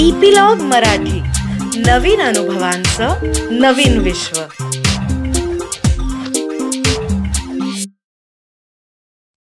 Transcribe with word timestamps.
Epilogue 0.00 0.60
Marathi. 0.60 1.20
नवीन 1.80 2.20
अनुभवांचं 2.20 3.08
नवीन 3.60 3.98
विश्व. 3.98 4.40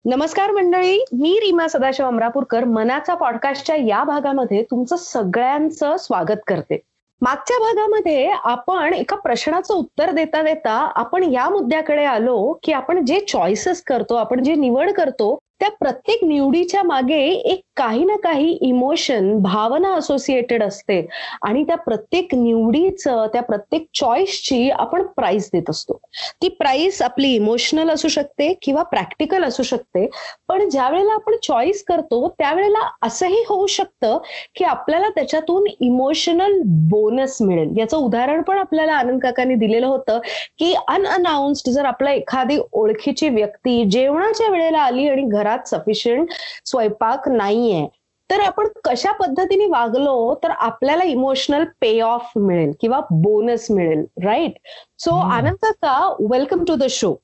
नमस्कार 0.04 0.50
मंडळी 0.50 1.04
मी 1.12 1.38
रीमा 1.42 1.68
सदाशिव 1.68 2.07
अमरापूरकर. 2.07 2.64
मनाचा 2.64 3.14
पॉडकास्टच्या 3.14 3.76
या 3.76 4.04
भागामध्ये 4.04 4.62
तुमचं 4.62 4.96
सगळ्यांचं 4.96 5.96
स्वागत 5.96 6.41
करते. 6.46 6.80
मागच्या 7.20 7.59
भागामध्ये 7.59 8.30
आपण 8.45 8.95
एका 8.95 9.16
प्रश्नाचं 9.16 9.75
उत्तर 9.75 10.11
देता 10.11 10.43
देता 10.43 10.93
आपण 10.96 11.22
या 11.22 11.48
मुद्द्याकडे 11.48 12.04
आलो 12.04 12.59
की 12.62 12.72
आपण 12.72 13.04
जे 13.04 13.20
चॉईसेस 13.20 13.82
करतो 13.82 14.14
आपण 14.14 14.43
जे 14.43 14.54
निवड 14.54 14.91
करतो 14.91 15.38
त्या 15.61 15.68
प्रत्येक 15.70 16.24
निवडीच्या 16.24 16.82
मागे 16.82 17.18
एक 17.29 17.61
काही 17.76 18.04
ना 18.04 18.16
काही 18.16 18.53
इमोशन 18.61 19.32
भावना 19.43 19.93
असोसिएटेड 19.94 20.62
असते. 20.62 21.07
आणि 21.43 21.62
त्या 21.64 21.76
प्रत्येक 21.76 22.35
निवडीचं 22.35 23.26
त्या 23.32 23.43
प्रत्येक 23.43 23.86
चॉईसची 23.94 24.71
आपण 24.71 25.02
प्राइस 25.07 25.50
देत 25.52 25.71
असतो. 25.71 26.00
ती 26.43 26.49
प्राइस 26.49 27.02
आपली 27.02 27.29
इमोशनल 27.35 27.90
असू 27.90 28.08
शकते 28.08 28.52
किंवा 28.62 28.82
प्रॅक्टिकल 28.82 29.44
असू 29.44 29.62
शकते. 29.62 30.07
पण 30.49 30.68
ज्या 30.68 30.88
वेळेला 30.88 31.12
आपण 31.12 31.36
चॉईस 31.43 31.85
करतो 31.85 32.28
त्यावेळेला 32.38 32.88
असंही 33.02 33.42
होऊ 33.48 33.66
शकतं 33.66 34.19
की 34.55 34.64
आपल्याला 34.64 35.08
त्याच्यातून 35.08 35.66
इमोशनल 35.80 36.61
बोनस 36.91 37.36
मिळेल. 37.41 37.78
याचं 37.78 37.97
उदाहरण 37.97 38.42
पण 38.42 38.58
आपल्याला 38.58 38.92
आनंद 38.92 39.20
काकांनी 39.22 39.55
दिलेलं 39.55 39.86
होतं 39.86 40.19
की 40.58 40.74
अनअनाउन्स्ड 40.88 41.70
जर 41.70 41.84
आपल्या 41.84 42.12
एखादी 42.12 42.58
ओळखीची 42.72 43.28
व्यक्ती 43.28 43.84
जेवणाच्या 43.84 44.48
वेळेला 44.48 44.78
आली 44.78 45.08
आणि 45.08 45.22
घरात 45.22 45.50
सफिशियंट 45.67 46.33
स्वयंपाक 46.64 47.28
नाहीये. 47.28 47.86
तर 48.31 48.41
आपण 48.41 48.67
कशा 48.84 49.12
पद्धतीने 49.12 49.67
वागलो 49.67 50.34
तर 50.42 50.50
आपल्याला 50.50 51.05
इमोशनल 51.05 51.64
पे 51.80 52.00
ऑफ 52.00 52.30
मिळेल 52.38 52.72
किंवा 52.80 53.00
बोनस 53.12 53.66
मिळेल 53.70 54.05
राईट 54.24 54.58
सो. 54.98 55.11
आनंद 55.11 55.56
काका 55.62 56.14
welcome 56.30 56.64
to 56.64 56.74
the 56.74 56.86
show 56.91 57.14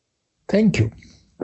thank you 0.49 0.87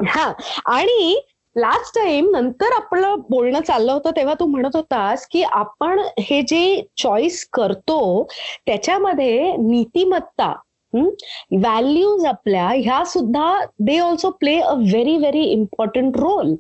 हा 0.07 0.33
आणि 0.67 1.15
लास्ट 1.57 1.95
टाइम 1.95 2.31
नंतर 2.31 2.73
आपलं 2.77 3.21
बोलणं 3.31 3.61
चाललं 3.61 3.93
होतं 3.93 4.11
तेव्हा 4.17 4.35
तू 4.41 4.47
म्हणत 4.47 4.77
होतास 4.77 5.27
की 5.31 5.43
आपण 5.43 6.01
हे 6.21 6.41
जे 6.43 6.83
चॉईस 7.03 7.45
करतो 7.53 8.27
त्याच्यामध्ये 8.67 9.53
नीतिमत्ता 9.59 10.53
व्हॅल्यूज 10.93 12.25
आपल्या 12.27 12.69
ह्या 12.69 13.05
सुद्धा 13.05 13.55
they 13.81 13.99
also 13.99 14.31
play 14.31 14.59
a 14.61 14.73
very 14.75 15.17
very 15.17 15.43
important 15.45 16.17
role 16.17 16.55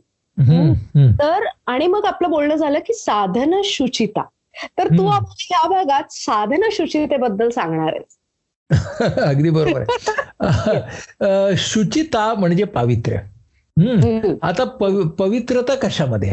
तर 1.19 1.45
आणि 1.67 1.87
मग 1.87 2.05
आपलं 2.05 2.31
बोलणं 2.31 2.55
झालं 2.55 2.79
की 2.79 2.95
साधन 2.95 3.61
शुचिता. 3.65 4.23
तर 4.79 4.87
तू. 4.87 5.07
आम्हाला 5.07 5.47
या 5.51 5.69
भागात 5.69 6.03
साधन 6.11 6.61
शुचितेबद्दल 6.73 7.49
सांगणार 7.49 7.93
आहेस. 7.93 8.19
अगदी 9.19 9.51
बरोबर 9.51 9.81
आहे. 9.81 9.97
शुचिता 11.57 12.35
म्हणजे 12.35 12.65
पावित्र्य. 12.65 13.19
आता 14.43 14.65
पवि- 14.65 15.09
पवित्रता 15.09 15.75
कशामध्ये? 15.75 16.33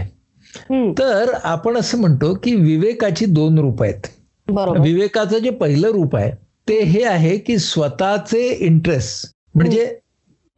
तर 1.00 1.34
आपण 1.44 1.78
असं 1.78 1.98
म्हणतो 1.98 2.34
की 2.44 2.56
विवेकाची 2.56 3.26
दोन 3.26 3.58
रूप 3.58 3.84
आहेत. 3.84 4.08
विवेकाचं 4.82 5.38
जे 5.38 5.50
पहिलं 5.50 5.88
रूप 5.88 6.16
आहे 6.16 6.32
ते 6.70 6.84
हे 6.84 7.04
आहे 7.04 7.38
की 7.38 7.58
स्वतःचे 7.58 8.48
इंटरेस्ट 8.48 9.32
म्हणजे 9.56 10.00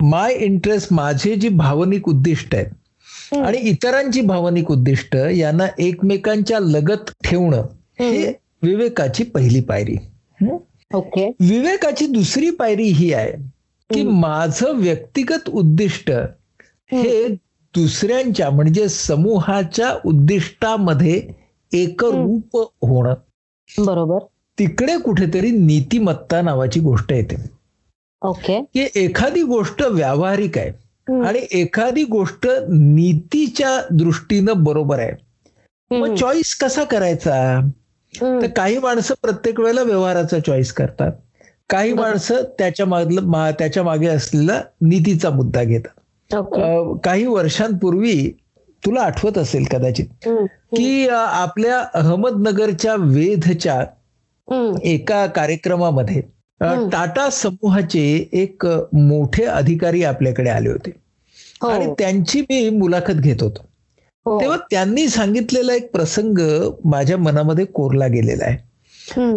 माय 0.01 0.33
इंटरेस्ट 0.33 0.93
माझे 0.93 1.35
जी 1.35 1.49
भावनिक 1.49 2.09
उद्दिष्ट 2.09 2.55
आहेत. 2.55 2.65
आणि 3.33 3.57
इतरांची 3.57 4.21
भावनिक 4.21 4.71
उद्दिष्ट 4.71 5.15
यांना 5.15 5.67
एकमेकांच्या 5.79 6.59
लगत 6.59 7.11
ठेवणं 7.23 7.57
हे. 7.99 8.33
विवेकाची 8.61 9.23
पहिली 9.23 9.61
पायरी. 9.61 9.95
ओके. 10.93 11.27
विवेकाची 11.39 12.07
दुसरी 12.07 12.49
पायरी 12.49 12.83
ही 12.83 13.13
आहे 13.13 13.31
की. 13.93 14.03
माझं 14.03 14.75
व्यक्तिगत 14.75 15.49
उद्दिष्ट 15.49 16.11
हे 16.91 17.27
दुसऱ्यांच्या 17.75 18.49
म्हणजे 18.49 18.89
समूहाच्या 18.89 19.95
उद्दिष्टामध्ये 20.05 21.27
एकरूप 21.73 22.57
होणं. 22.81 23.13
बरोबर. 23.77 24.19
तिकडे 24.59 24.97
कुठेतरी 24.97 25.51
नीतिमत्ता 25.51 26.41
नावाची 26.41 26.79
गोष्ट 26.79 27.11
येते. 27.11 27.35
ओके. 28.21 28.63
की 28.73 28.87
एखादी 28.95 29.43
गोष्ट 29.43 29.81
व्यावहारिक 29.81 30.57
आहे. 30.57 30.71
आणि 31.11 31.39
एखादी 31.51 32.03
गोष्ट 32.03 32.47
नीतीच्या 32.69 33.87
दृष्टीनं 33.91 34.63
बरोबर 34.63 34.99
आहे 34.99 35.11
मग. 35.97 36.15
चॉईस 36.15 36.55
कसा 36.55 36.83
करायचा. 36.83 37.69
तर 38.21 38.47
काही 38.55 38.77
माणसं 38.77 39.13
प्रत्येक 39.21 39.59
वेळेला 39.59 39.81
व्यवहाराचा 39.81 40.39
चॉईस 40.39 40.73
करतात 40.73 41.11
काही. 41.69 41.93
माणसं 41.93 42.41
त्याच्या 42.59 42.85
मागलं 42.85 43.51
त्याच्यामागे 43.51 44.07
असलेला 44.07 44.61
नीतीचा 44.81 45.29
मुद्दा 45.29 45.63
घेतात 45.63 46.35
काही 47.03 47.25
वर्षांपूर्वी 47.25 48.37
तुला 48.85 49.01
आठवत 49.01 49.37
असेल 49.37 49.63
कदाचित. 49.63 50.05
की 50.77 51.07
आपल्या 51.09 51.79
अहमदनगरच्या 51.93 52.95
वेधच्या. 52.99 53.85
एका 54.83 55.25
कार्यक्रमामध्ये. 55.25 56.21
टाटा 56.91 57.29
समूहाचे 57.29 58.29
एक 58.33 58.65
मोठे 58.93 59.43
अधिकारी 59.43 60.03
आपल्याकडे 60.03 60.49
आले 60.49 60.69
होते. 60.69 61.00
आणि 61.67 61.93
त्यांची 61.99 62.41
मी 62.41 62.69
मुलाखत 62.69 63.13
घेत 63.13 63.35
होतो 63.41 63.65
हो. 64.25 64.41
तेव्हा 64.41 64.57
त्यांनी 64.57 65.07
सांगितलेला 65.07 65.73
एक 65.73 65.91
प्रसंग 65.91 66.69
माझ्या 66.85 67.17
मनामध्ये 67.17 67.65
कोरला 67.65 68.07
गेलेला 68.07 68.45
आहे. 68.45 68.57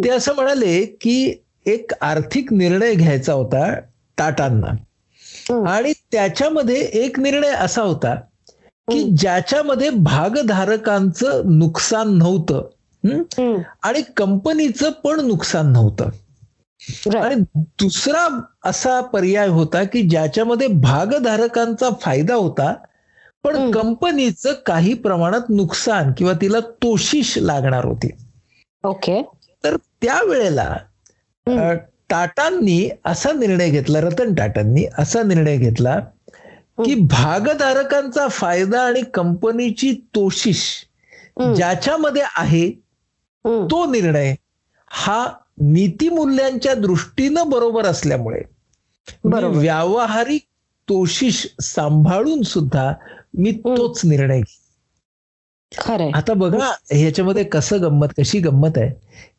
ते 0.05 0.09
असं 0.09 0.35
म्हणाले 0.35 0.85
की 0.85 1.43
एक 1.67 1.91
आर्थिक 2.01 2.53
निर्णय 2.53 2.95
घ्यायचा 2.95 3.33
होता 3.33 3.75
टाटांना. 4.19 4.67
आणि 5.69 5.93
त्याच्यामध्ये 6.13 6.81
एक 6.81 7.21
निर्णय 7.21 7.49
असा 7.49 7.83
होता 7.83 8.15
की. 8.91 9.15
ज्याच्यामध्ये 9.19 9.91
भागधारकांचं 9.91 11.43
नुकसान 11.45 12.19
नव्हतं 12.19 12.63
हं? 13.05 13.23
आणि 13.83 14.03
कंपनीचं 14.17 14.91
पण 14.91 15.21
नुकसान 15.21 15.73
नव्हतं. 15.73 16.09
आणि 17.17 17.35
दुसरा 17.81 18.41
असा 18.65 19.01
पर्याय 19.01 19.49
होता 19.49 19.85
की 19.85 20.03
ज्याच्यामध्ये 20.03 20.67
भागधारकांचा 20.67 21.89
फायदा 22.01 22.35
होता 22.35 22.75
पण. 23.45 23.71
कंपनीचं 23.71 24.53
काही 24.67 24.95
प्रमाणात 24.95 25.41
नुकसान 25.49 26.13
किंवा 26.19 26.33
तिला 26.33 26.61
तोशीष 26.61 27.39
लागणार 27.39 27.85
होती 27.85 28.11
ओके 28.85 29.23
तर 29.65 29.77
त्यावेळेला 30.03 30.77
टाटांनी 32.11 32.91
असा 33.05 33.33
निर्णय 33.33 33.71
घेतला 33.71 34.01
रतन 34.01 34.35
टाटांनी 34.35 34.85
असा 34.99 35.23
निर्णय 35.23 35.57
घेतला 35.57 35.99
की 36.85 36.95
भागधारकांचा 36.95 38.29
फायदा 38.29 38.81
आणि 38.83 39.03
कंपनीची 39.15 39.93
तोशीष. 40.15 40.63
ज्याच्यामध्ये 41.57 42.23
आहे. 42.37 42.71
तो 43.45 43.87
निर्णय 43.87 44.35
हा 44.89 45.27
नीतिमूल्यांच्या 45.59 46.75
दृष्टीनं 46.75 47.49
बरोबर 47.49 47.87
असल्यामुळे. 47.87 48.43
व्यावहारिक 49.25 50.43
तोशीष 50.89 51.47
सांभाळून 51.61 52.43
सुद्धा 52.43 52.93
मी 53.35 53.51
तोच 53.53 54.01
निर्णय 54.05 54.41
घेईन. 54.41 56.11
आता 56.15 56.33
बघा 56.33 56.71
ह्याच्यामध्ये 56.91 57.45
कसं 57.45 57.83
गंमत 57.83 58.09
कशी 58.19 58.39
गंमत 58.39 58.77
आहे 58.77 58.91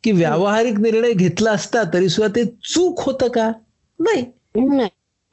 की 0.04 0.12
व्यावहारिक 0.12 0.80
निर्णय 0.80 1.12
घेतला 1.12 1.52
असता 1.52 1.84
तरी 1.94 2.10
सुद्धा 2.10 2.36
ते 2.36 2.44
चूक 2.64 3.00
होतं 3.00 3.28
का 3.28 3.52
नाही. 4.00 4.26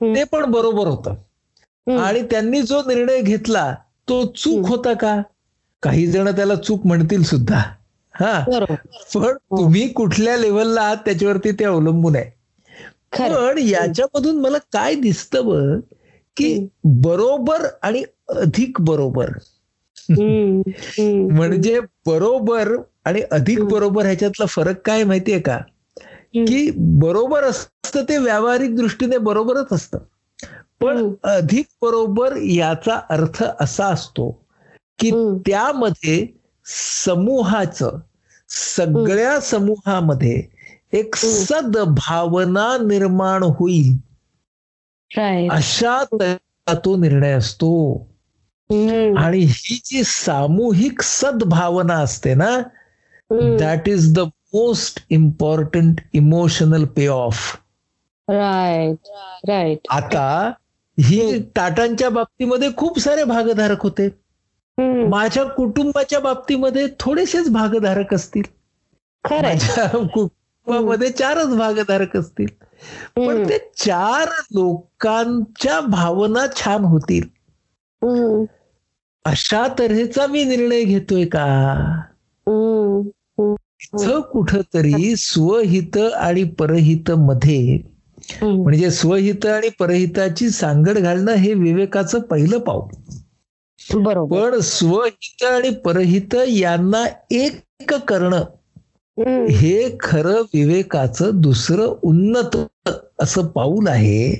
ते 0.00 0.24
पण 0.24 0.44
बरोबर 0.44 0.86
होतं. 0.86 1.14
आणि 1.98 2.22
त्यांनी 2.22 2.62
जो 2.62 2.82
निर्णय 2.86 3.20
घेतला 3.20 3.74
तो 4.08 4.24
चूक. 4.26 4.66
होता 4.68 4.92
का 4.94 5.20
काही 5.82 6.06
जण 6.06 6.28
त्याला 6.28 6.54
चूक 6.54 6.86
म्हणतील 6.86 7.22
सुद्धा 7.22 7.62
हा 8.14 8.38
पण 9.14 9.32
तुम्ही 9.50 9.88
कुठल्या 9.88 10.36
लेवलला 10.36 10.80
आहात 10.82 10.96
त्याच्यावरती 10.96 11.50
ते 11.52 11.64
अवलंबून 11.64 12.16
आहे 12.16 12.30
पण 13.18 13.58
याच्यामधून 13.58 14.40
मला 14.40 14.58
काय 14.72 14.94
दिसतं 14.94 15.46
बघ 15.46 15.78
की 16.36 16.68
बरोबर 16.84 17.66
आणि 17.82 18.02
अधिक 18.28 18.80
बरोबर. 18.80 19.30
म्हणजे 20.08 21.80
बरोबर 22.06 22.74
आणि 23.04 23.22
अधिक. 23.30 23.62
बरोबर 23.64 24.04
ह्याच्यातला 24.04 24.46
फरक 24.46 24.80
काय 24.84 25.04
माहितीये 25.04 25.40
का. 25.40 25.58
की 26.34 26.70
बरोबर 26.76 27.44
असतं 27.44 28.04
ते 28.08 28.16
व्यावहारिक 28.18 28.76
दृष्टीने 28.76 29.18
बरोबरच 29.18 29.72
असतं 29.72 29.98
पण. 30.80 31.12
अधिक 31.24 31.66
बरोबर 31.82 32.36
याचा 32.36 33.00
अर्थ 33.10 33.42
असा 33.60 33.86
असतो 33.86 34.30
की. 34.98 35.10
त्यामध्ये 35.46 36.26
समूहाचं 36.66 37.98
सगळ्या 38.48 39.40
समूहामध्ये 39.40 40.42
एक. 40.92 41.14
सद्भावना 41.16 42.76
निर्माण 42.80 43.42
होईल. 43.42 43.96
अशा 45.50 46.02
तो 46.84 46.96
निर्णय 46.96 47.32
असतो. 47.32 47.72
आणि 49.16 49.38
ही 49.38 49.80
जी 49.84 50.04
सामूहिक 50.04 51.02
सद्भावना 51.02 51.94
असते 51.94 52.34
ना 52.34 52.58
that 53.58 53.88
is 53.88 54.14
the 54.14 54.20
most 54.54 55.04
important 55.10 56.00
emotional 56.12 56.84
payoff 57.06 57.56
right 58.28 59.08
right 59.48 59.78
आता 59.90 60.52
ही 60.98 61.42
टाटांच्या 61.56 62.08
बाबतीमध्ये 62.10 62.68
खूप 62.76 62.98
सारे 62.98 63.24
भागधारक 63.24 63.82
होते. 63.82 64.08
माझ्या 65.08 65.44
कुटुंबाच्या 65.44 66.20
बाबतीमध्ये 66.20 66.86
थोडेसेच 67.00 67.50
भागधारक 67.50 68.14
असतील. 68.14 68.42
माझ्या 69.42 69.86
कुटुंबामध्ये 69.86 71.10
चारच 71.10 71.56
भागधारक 71.56 72.16
असतील. 72.16 72.46
पण. 73.16 73.48
ते 73.48 73.58
चार 73.76 74.28
लोकांच्या 74.54 75.80
भावना 75.80 76.46
छान 76.56 76.84
होतील. 76.84 77.28
अशा 79.24 79.66
तऱ्हेचा 79.78 80.26
मी 80.26 80.44
निर्णय 80.44 80.82
घेतोय 80.84 81.24
का? 81.24 81.46
कुठंतरी 84.20 85.16
स्वहित 85.16 85.96
आणि 85.96 86.44
परहित 86.44 87.10
मध्ये. 87.10 87.78
म्हणजे 88.42 88.90
स्वहित 88.90 89.46
आणि 89.46 89.68
परहिताची 89.68 90.50
सांगड 90.50 90.98
घालणं 90.98 91.32
हे 91.32 91.54
विवेकाचं 91.54 92.20
पहिलं 92.20 92.58
पाऊल. 92.58 92.88
पण 93.94 94.58
स्वहित 94.60 95.44
आणि 95.44 95.70
परहित 95.84 96.34
यांना 96.48 97.04
एक 97.30 97.94
करणं. 98.08 98.42
हे 99.50 99.96
खरं 100.00 100.42
विवेकाचं 100.54 101.40
दुसरं 101.40 101.94
उन्नत 102.02 102.56
असं 103.20 103.46
पाऊल 103.46 103.88
आहे 103.88 104.32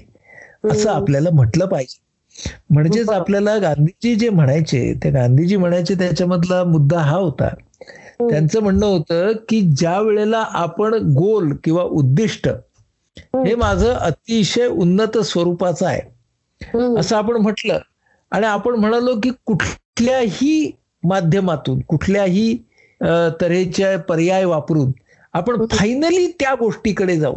असं. 0.65 0.91
आपल्याला 0.91 1.31
म्हटलं 1.33 1.67
पाहिजे 1.67 2.51
म्हणजेच. 2.71 3.09
आपल्याला 3.09 3.57
गांधीजी 3.59 4.15
जे 4.15 4.29
म्हणायचे 4.29 4.93
ते 5.05 5.11
गांधीजी 5.11 5.57
म्हणायचे 5.57 5.95
त्याच्यामधला 5.95 6.63
मुद्दा 6.65 6.99
हा 6.99 7.17
होता 7.17 7.49
त्यांचं 8.21 8.61
म्हणणं 8.63 8.87
होतं 8.87 9.33
की 9.49 9.61
ज्या 9.77 10.01
वेळेला 10.01 10.45
आपण 10.51 10.95
गोल 11.15 11.53
किंवा 11.65 11.83
उद्दिष्ट 11.83 12.49
हे 13.37 13.55
माझं 13.55 13.93
अतिशय 13.93 14.67
उन्नत 14.67 15.19
स्वरूपाचं 15.19 15.87
आहे. 15.87 16.01
असं 16.99 17.17
आपण 17.17 17.37
म्हटलं 17.37 17.79
आणि 18.33 18.47
आपण 18.47 18.75
म्हणालो 18.75 19.15
की 19.23 19.31
कुठल्याही 19.47 20.71
माध्यमातून 21.05 21.81
कुठल्याही 21.81 22.55
तऱ्हेचे 23.41 23.97
पर्याय 23.99 24.45
वापरून 24.45 24.93
आपण 25.33 25.65
फायनली 25.71 26.27
त्या 26.41 26.55
गोष्टीकडे 26.55 27.19
जाऊ. 27.19 27.37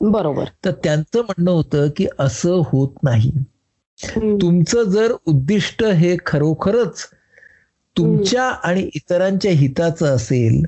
बरोबर. 0.00 0.44
तर 0.64 0.70
त्यांचं 0.84 1.20
म्हणणं 1.20 1.50
होतं 1.50 1.88
की 1.96 2.06
असं 2.18 2.62
होत 2.66 3.02
नाही. 3.02 3.32
तुमचं 4.42 4.82
जर 4.82 5.12
उद्दिष्ट 5.26 5.82
हे 5.84 6.16
खरोखरच 6.26 7.04
तुमच्या 7.96 8.42
आणि 8.42 8.88
इतरांच्या 8.94 9.52
हिताचं 9.52 10.06
असेल 10.06 10.62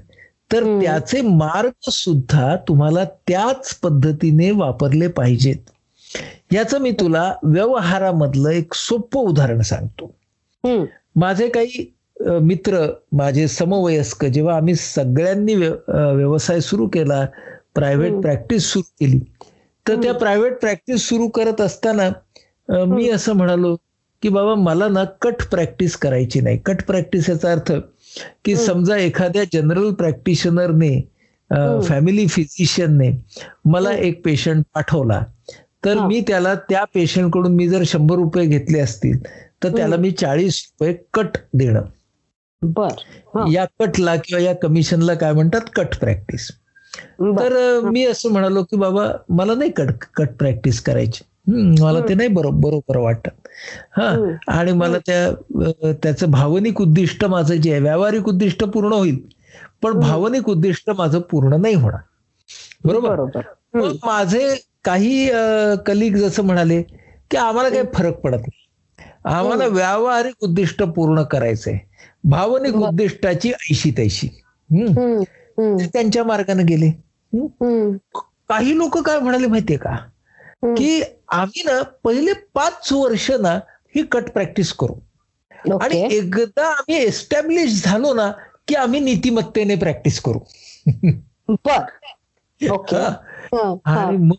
तर. 0.53 0.65
त्याचे 0.83 1.21
मार्ग 1.21 1.91
सुद्धा 1.91 2.57
तुम्हाला 2.69 3.05
त्याच 3.29 3.75
पद्धतीने 3.75 4.51
वापरले 4.51 5.07
पाहिजेत. 5.09 5.71
याचं 6.53 6.79
मी 6.81 6.91
तुला 6.91 7.33
व्यवहारामधलं 7.45 8.51
एक 8.51 8.75
सोपं 8.75 9.21
उदाहरण 9.21 9.61
सांगतो. 9.63 10.15
माझे 11.17 11.49
काही 11.49 11.85
मित्र 12.43 12.87
माझे 13.13 13.47
समवयस्क 13.49 14.25
जेव्हा 14.25 14.57
आम्ही 14.57 14.75
सगळ्यांनी 14.75 15.55
व्यवसाय 15.55 16.61
सुरू 16.61 16.87
केला 16.89 17.25
प्रायव्हेट. 17.75 18.21
प्रॅक्टिस 18.23 18.73
सुरू 18.73 18.91
केली 19.01 19.19
तर 19.87 20.03
त्या 20.03 20.13
प्रायव्हेट 20.15 20.59
प्रॅक्टिस 20.61 21.09
सुरू 21.09 21.29
करत 21.29 21.61
असताना 21.61 22.11
मी 22.87 23.09
असं 23.11 23.33
म्हणालो 23.33 23.75
की 24.23 24.29
बाबा 24.29 24.55
मला 24.55 24.89
ना 24.89 25.05
कट 25.23 25.43
प्रॅक्टिस 25.51 25.97
करायची 25.97 26.41
नाही. 26.41 26.59
कट 26.59 26.83
प्रॅक्टिस 26.87 27.29
याचा 27.31 27.53
अर्थ 27.53 27.73
की 28.45 28.55
समजा 28.57 28.97
एखाद्या 28.97 29.43
जनरल 29.53 29.93
प्रॅक्टिशनरने 29.95 31.01
फॅमिली 31.85 32.27
फिजिशियनने 32.27 33.11
मला 33.65 33.93
एक 33.93 34.25
पेशंट 34.25 34.65
पाठवला 34.75 35.23
तर. 35.85 35.99
मी 36.07 36.21
त्याला 36.21 36.55
त्या 36.55 36.85
पेशंटकडून 36.85 37.55
मी 37.55 37.69
जर 37.69 37.83
शंभर 37.87 38.17
रुपये 38.17 38.47
घेतले 38.47 38.81
असतील 38.81 39.19
तर 39.65 39.77
त्याला 39.77 39.97
मी 39.97 40.11
चाळीस 40.11 40.63
रुपये 40.73 40.97
कट 41.15 41.37
देणं. 41.55 41.83
बर. 42.63 43.49
या 43.53 43.65
कटला 43.81 44.17
किंवा 44.17 44.43
या 44.43 44.55
कमिशनला 44.55 45.15
काय 45.15 45.33
म्हणतात? 45.33 45.61
Cut 45.75 45.97
practice. 46.01 46.49
तर 47.21 47.81
मी 47.81 48.05
असं 48.05 48.31
म्हणालो 48.33 48.63
की 48.63 48.77
बाबा 48.77 49.07
मला 49.29 49.55
नाही 49.55 49.71
कट 49.71 49.93
कट 50.17 50.29
प्रॅक्टिस 50.39 50.81
करायची. 50.81 51.25
मला 51.83 52.01
ते 52.09 52.15
नाही 52.15 52.29
बरोबर 52.29 52.59
बरोबर 52.61 52.97
वाटत. 52.97 53.29
हा. 53.97 54.37
आणि 54.49 54.73
मला 54.73 54.99
त्या 54.99 55.93
त्याचं 55.93 56.31
भावनिक 56.31 56.81
उद्दिष्ट 56.81 57.25
माझं 57.25 57.55
जे 57.55 57.71
आहे 57.73 57.81
व्यावहारिक 57.81 58.29
उद्दिष्ट 58.29 58.65
पूर्ण 58.65 58.93
होईल 58.93 59.19
पण 59.83 59.93
भावनिक 59.93 60.49
उद्दिष्ट 60.49 60.91
माझं 60.91 61.21
पूर्ण 61.21 61.61
नाही 61.61 61.75
होणार. 61.75 62.01
बरोबर? 62.85 63.41
मग. 63.75 63.93
माझे 64.05 64.55
काही 64.85 65.31
कलिग 65.87 66.17
जसं 66.17 66.43
म्हणाले 66.43 66.83
की 67.31 67.37
आम्हाला 67.37 67.69
काही 67.69 67.83
फरक 67.95 68.15
पडत 68.15 68.39
नाही. 68.39 68.67
आम्हाला 69.25 69.67
व्यावहारिक 69.67 70.35
उद्दिष्ट 70.41 70.83
पूर्ण 70.83 71.23
करायचंय. 71.23 71.79
भावनिक. 72.25 72.75
उद्दिष्टाची 72.75 73.53
ऐशी 73.53 73.91
तैशी. 73.91 74.29
त्यांच्या 75.93 76.25
मार्गाने 76.25 76.63
गेले. 76.63 76.91
काही 78.49 78.77
लोक 78.79 78.99
काय 78.99 79.19
म्हणाले 79.19 79.47
माहितीये 79.47 79.79
का. 79.79 79.97
की 80.77 81.03
आम्ही 81.29 81.63
ना 81.63 81.83
पहिले 81.83 82.33
पाच 82.33 82.93
वर्ष 82.93 83.31
ना 83.31 83.55
ही 83.97 84.03
कट 84.03 84.31
प्रॅक्टिस 84.31 84.73
करू. 84.73 84.95
आणि 85.81 85.99
एकदा 86.15 86.67
आम्ही 86.67 86.97
एस्टॅब्लिश 86.97 87.85
झालो 87.85 88.15
ना 88.15 88.31
की 88.69 88.75
आम्ही 88.75 89.01
नीतिमत्तेने 89.01 89.75
प्रॅक्टिस 89.75 90.21
करू. 90.21 90.39
हा. 91.51 91.79
हा, 92.95 93.09
हा. 93.87 94.01
आणि 94.01 94.17
मग 94.17 94.35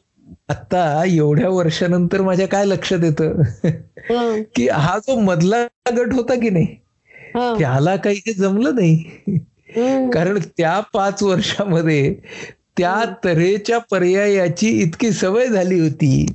आता 0.49 1.03
एवढ्या 1.07 1.49
वर्षानंतर 1.49 2.21
माझ्या 2.21 2.47
काय 2.47 2.65
लक्षात 2.65 2.99
येतं. 3.03 3.41
की 4.55 4.67
हा 4.67 4.99
जो 4.99 5.19
मधला 5.19 5.67
गट 5.97 6.13
होता 6.13 6.35
की 6.35 6.49
नाही. 6.49 6.65
त्याला 7.59 7.95
काही 7.95 8.21
हे 8.27 8.33
जमलं 8.33 8.75
नाही. 8.75 9.03
कारण 10.09 10.39
त्या 10.57 10.79
पाच 10.79 11.23
वर्षामध्ये 11.23 12.15
त्या 12.77 13.03
तऱ्हेच्या 13.23 13.77
पर्यायाची 13.77 14.69
इतकी 14.69 15.11
सवय 15.11 15.47
झाली 15.47 15.79
होती. 15.79 16.25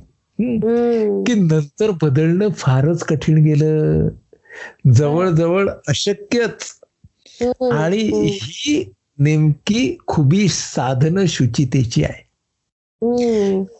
की 1.27 1.33
नंतर 1.33 1.91
बदलणं 2.01 2.49
फारच 2.49 3.03
कठीण 3.03 3.43
गेलं 3.43 4.07
जवळजवळ 4.93 5.69
अशक्यच. 5.87 6.61
आणि 7.71 8.09
ही 8.41 8.93
नेमकी 9.19 9.97
खुबी 10.07 10.47
साधन 10.47 11.25
शुचितेची 11.25 12.03
आहे. 12.03 12.28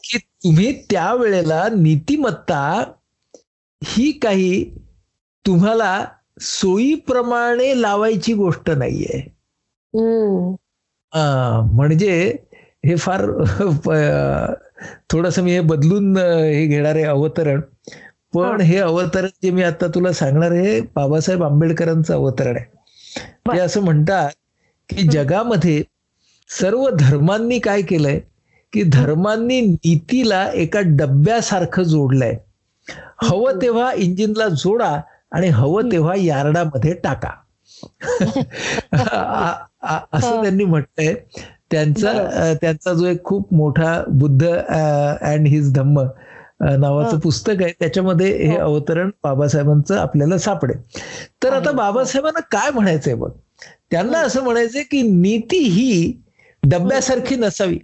की 0.03 0.17
तुम्ही 0.17 0.71
त्यावेळेला 0.91 1.67
नीतिमत्ता 1.75 2.91
ही 3.83 4.11
काही 4.11 4.63
तुम्हाला 5.45 6.05
सोयीप्रमाणे 6.41 7.81
लावायची 7.81 8.33
गोष्ट 8.33 8.69
नाहीये. 8.69 9.19
म्हणजे 11.73 12.35
हे 12.85 12.95
फार 12.95 13.25
थोडस 15.09 15.39
मी 15.39 15.51
हे 15.51 15.59
बदलून 15.59 16.17
हे 16.17 16.65
घेणार 16.65 16.95
आहे 16.95 17.03
अवतरण. 17.03 17.61
पण 18.33 18.61
हा. 18.61 18.63
हे 18.63 18.77
अवतरण 18.77 19.29
जे 19.43 19.51
मी 19.51 19.63
आता 19.63 19.87
तुला 19.87 20.11
सांगणार 20.13 20.51
आहे 20.51 20.79
बाबासाहेब 20.95 21.43
आंबेडकरांचं 21.43 22.13
अवतरण 22.13 22.55
आहे. 22.55 22.65
ते 23.47 23.59
असं 23.59 23.81
म्हणतात 23.81 24.29
की 24.89 25.07
जगामध्ये 25.07 25.83
सर्व 26.49 26.89
धर्मांनी 26.99 27.59
काय 27.59 27.81
केलंय? 27.81 28.19
की 28.73 28.83
धर्मांनी 28.83 29.59
नीतीला 29.61 30.49
एका 30.53 30.79
डब्यासारखं 30.85 31.83
जोडलंय. 31.83 32.37
हवं 33.23 33.61
तेव्हा 33.61 33.91
इंजिनला 33.93 34.47
जोडा 34.47 34.99
आणि 35.31 35.47
हवं 35.47 35.91
तेव्हा 35.91 36.15
यार्डामध्ये 36.17 36.93
टाका. 36.93 37.29
असं. 40.13 40.41
त्यांनी 40.41 40.65
म्हटलंय. 40.65 41.13
त्यांचा 41.71 42.53
त्यांचा 42.61 42.93
जो 42.93 43.05
एक 43.05 43.23
खूप 43.23 43.53
मोठा 43.53 44.03
बुद्ध 44.09 44.47
अँड 44.47 45.47
हिज 45.47 45.71
धम्म 45.73 46.03
नावाचं. 46.79 47.19
पुस्तक 47.19 47.61
आहे. 47.61 47.73
त्याच्यामध्ये 47.79 48.31
हे 48.47 48.57
हो. 48.57 48.63
अवतरण 48.63 49.09
बाबासाहेबांचं 49.23 49.97
आपल्याला 49.97 50.37
सापडेल. 50.37 50.77
तर 51.43 51.53
आता. 51.53 51.71
बाबासाहेबांना 51.71 52.39
काय 52.51 52.71
म्हणायचंय 52.71 53.13
बघ? 53.13 53.29
त्यांना 53.91 54.19
असं 54.19 54.43
म्हणायचंय 54.43 54.83
की 54.83 55.01
नीती 55.01 55.57
ही 55.57 56.21
डब्यासारखी 56.63 57.35
नसावी. 57.35 57.77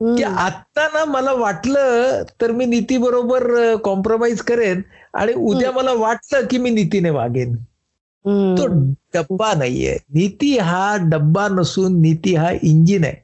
की. 0.00 0.22
आता 0.22 0.86
ना 0.88 1.04
मला 1.04 1.32
वाटलं 1.32 2.22
तर 2.40 2.52
मी 2.52 2.66
नीती 2.66 2.98
बरोबर 2.98 3.76
कॉम्प्रोमाइज 3.84 4.40
करेन 4.40 4.82
आणि 5.14 5.32
उद्या 5.32 5.72
मला 5.72 5.92
वाटलं 5.92 6.46
की 6.50 6.58
मी 6.58 6.70
नीतीने 6.70 7.10
वागेन 7.10 7.54
तो. 7.54 8.66
डब्बा 9.14 9.52
नाहीये 9.54 9.96
नीती 10.14 10.56
हा 10.58 10.96
डब्बा 11.00 11.48
नसून 11.48 12.00
नीती 12.00 12.34
हा 12.34 12.50
इंजिन 12.62 13.04
आहे. 13.04 13.22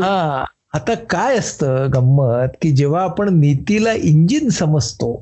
हा 0.00 0.44
आता 0.74 0.94
काय 1.10 1.36
असतं 1.38 1.88
गंमत 1.94 2.56
की 2.62 2.70
जेव्हा 2.72 3.02
आपण 3.02 3.28
नीतीला 3.40 3.92
इंजिन 3.92 4.48
समजतो. 4.48 5.12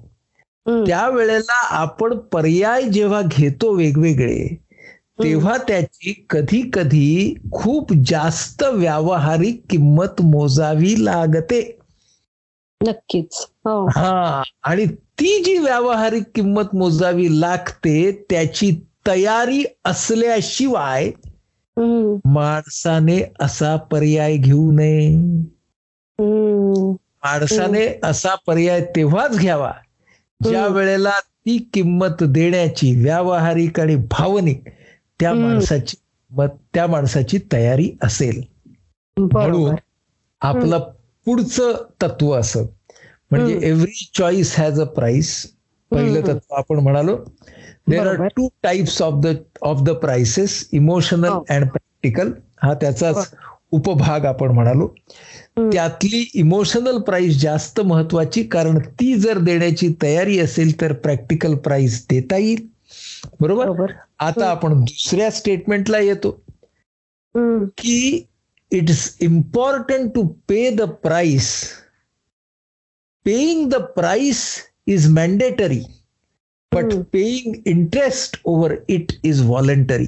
त्यावेळेला 0.87 1.61
आपण 1.77 2.17
पर्याय 2.33 2.83
जेव्हा 2.83 3.21
घेतो 3.23 3.73
वेगवेगळे 3.75 4.47
तेव्हा 5.23 5.57
त्याची 5.57 6.27
कधी 6.31 6.71
कधी 6.73 7.35
खूप 7.53 7.93
जास्त 8.07 8.63
व्यावहारिक 8.63 9.63
किंमत 9.71 10.23
मोजावी 10.23 11.05
लागते. 11.05 11.79
नक्कीच. 12.89 13.47
हो. 13.65 13.87
हा 13.87 14.43
आणि 14.63 14.87
ती 14.87 15.43
जी 15.45 15.59
व्यावहारिक 15.59 16.23
किंमत 16.35 16.75
मोजावी 16.75 17.41
लागते 17.41 18.27
त्याची 18.31 18.71
तयारी 19.07 19.65
असल्याशिवाय 19.85 21.11
माणसाने 22.25 23.33
असा 23.41 23.77
पर्याय 23.77 24.37
घेऊ 24.37 24.73
नये. 24.73 25.17
माणसाने 26.99 28.01
असा 28.03 28.35
पर्याय 28.35 28.85
तेव्हाच 28.97 29.39
घ्यावा 29.39 29.73
ज्या. 30.45 30.67
वेळेला 30.67 31.21
ती 31.21 31.71
किंमत 31.75 32.23
देण्याची 32.23 33.03
व्यावहारिक 33.03 33.81
आणि 33.81 33.97
भावनिक 33.97 34.65
त्या. 35.21 35.33
माणसाची 35.35 35.97
मत 36.31 36.49
त्या 36.75 36.87
माणसाची 36.87 37.39
तयारी 37.53 37.91
असेल 38.03 38.41
म्हणून 39.17 39.75
आपलं 40.43 40.91
पुढचं 41.27 41.73
तत्व 42.03 42.33
असं 42.35 42.67
म्हणजे. 43.31 43.59
Every 43.63 44.09
choice 44.15 44.55
has 44.59 44.81
a 44.81 44.85
price 44.95 45.31
पहिलं. 45.91 46.21
तत्व 46.23 46.55
आपण 46.55 46.79
म्हणालो 46.79 47.17
there 47.89 48.07
are. 48.07 48.27
Two 48.37 48.49
types 48.63 49.01
of 49.03 49.21
the 49.23 49.35
of 49.63 49.83
the 49.83 49.91
prices 49.99 50.69
emotional 50.73 51.29
हो. 51.29 51.45
अँड 51.49 51.69
प्रॅक्टिकल 51.69 52.33
हा 52.63 52.75
त्याचाच 52.75 53.31
उपभाग 53.73 54.25
आपण 54.25 54.51
म्हणालो. 54.51 54.87
त्यातली 55.73 56.25
इमोशनल 56.35 56.99
प्राइस 57.01 57.41
जास्त 57.41 57.81
महत्वाची 57.81 58.43
कारण 58.43 58.79
ती 59.01 59.15
जर 59.15 59.39
देण्याची 59.39 59.89
तयारी 60.03 60.39
असेल 60.41 60.81
तर 60.81 60.93
प्रॅक्टिकल 61.03 61.55
प्राइस 61.59 62.05
देता 62.11 62.37
येईल 62.37 62.67
बरोबर? 63.41 63.71
आता 64.19 64.51
आपण 64.51 64.81
दुसऱ्या 64.81 65.31
स्टेटमेंटला 65.31 65.99
येतो. 65.99 66.31
की 67.79 68.27
it's 68.71 69.17
important 69.21 70.11
to 70.15 70.23
pay 70.23 70.71
the 70.71 70.83
price 70.83 71.65
paying 73.25 73.71
the 73.71 73.75
price 73.75 74.57
is 74.87 75.09
mandatory 75.11 75.81
but. 76.75 76.85
Paying 77.13 77.55
interest 77.67 78.41
over 78.45 78.75
it 78.89 79.07
is 79.25 79.43
voluntary 79.43 80.07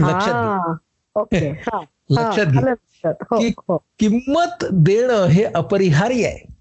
लक्षात 0.00 0.58
घे. 0.58 0.74
ओके. 1.20 1.50
हा, 1.66 1.80
लक्षात 2.10 2.46
घे. 2.46 2.58
आलं 2.58 2.70
लक्षात. 2.70 3.14
हो, 3.20 3.38
की- 3.40 3.52
हो. 3.58 3.76
किंमत 3.98 4.64
देणं 4.72 5.26
हे 5.26 5.44
अपरिहार्य 5.44 6.26
आहे. 6.26 6.52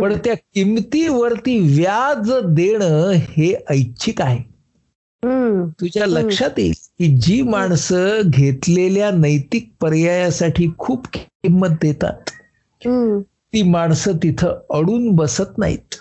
पण 0.00 0.18
त्या 0.24 0.34
किमतीवरती 0.34 1.76
व्याज 1.76 2.32
देणं 2.44 3.10
हे 3.10 3.54
ऐच्छिक 3.70 4.20
आहे. 4.22 4.57
तुझ्या 5.80 6.06
लक्षात 6.06 6.58
येईल 6.58 6.72
की 6.98 7.16
जी 7.18 7.42
माणसं 7.42 8.20
घेतलेल्या 8.24 9.10
नैतिक 9.10 9.70
पर्यायासाठी 9.80 10.70
खूप 10.78 11.06
किंमत 11.12 11.68
देतात 11.68 12.30
ती 13.52 13.62
माणसं 13.62 14.12
तिथं 14.16 14.60
अडून 14.70 15.10
बसत 15.10 15.58
नाहीत. 15.58 15.94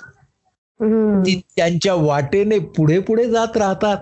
ती 1.25 1.41
त्यांच्या 1.55 1.93
वाटेने 1.93 2.59
पुढे 2.59 2.99
पुढे 2.99 3.29
जात 3.29 3.57
राहतात. 3.57 3.97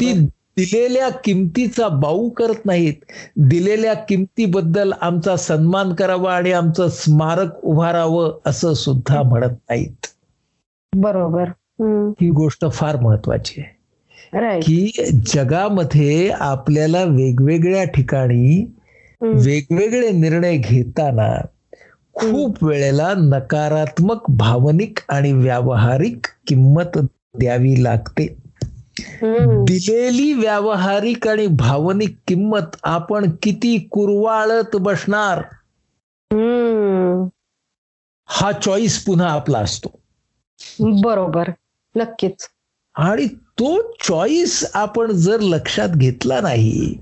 ती 0.00 0.12
दिलेल्या 0.56 1.08
किमतीचा 1.08 1.88
बाऊ 1.88 2.28
करत 2.30 2.66
नाहीत. 2.66 2.94
दिलेल्या 3.36 3.94
किमतीबद्दल 3.94 4.92
आमचा 5.00 5.36
सन्मान 5.36 5.94
करावा 5.94 6.34
आणि 6.34 6.52
आमचं 6.52 6.88
स्मारक 6.88 7.64
उभारावं 7.64 8.38
असं 8.46 8.74
सुद्धा 8.74 9.22
म्हणत 9.22 9.56
नाहीत. 9.70 10.06
बरोबर. 10.96 11.44
ही 12.20 12.30
गोष्ट 12.30 12.64
फार 12.72 12.96
महत्वाची 12.96 13.60
आहे. 13.60 13.73
की 14.62 14.92
जगामध्ये 15.26 16.30
आपल्याला 16.30 17.04
वेगवेगळ्या 17.04 17.84
ठिकाणी 17.84 18.74
वेगवेगळे 19.20 20.10
निर्णय 20.10 20.56
घेताना 20.56 21.40
खूप 22.12 22.64
वेळेला 22.64 23.14
नकारात्मक 23.16 24.24
भावनिक 24.28 24.98
आणि 25.08 25.32
व्यावहारिक 25.32 26.26
किंमत 26.46 26.98
द्यावी 27.34 27.84
लागते. 27.84 28.36
दिलेली 29.64 30.32
व्यावहारिक 30.32 31.28
आणि 31.28 31.46
भावनिक 31.46 32.16
किंमत 32.28 32.76
आपण 32.82 33.30
किती 33.42 33.78
कुरवाळत 33.78 34.76
बसणार? 34.76 35.42
हा 38.26 38.52
चॉईस 38.52 39.04
पुन्हा 39.04 39.28
आपला 39.28 39.58
असतो. 39.58 40.00
बरोबर. 40.80 41.48
नक्कीच. 41.96 42.48
आणि 42.94 43.26
तो 43.58 43.92
चॉईस 44.08 44.70
आपण 44.74 45.12
जर 45.12 45.40
लक्षात 45.40 45.88
घेतला 45.88 46.40
नाही 46.40 46.94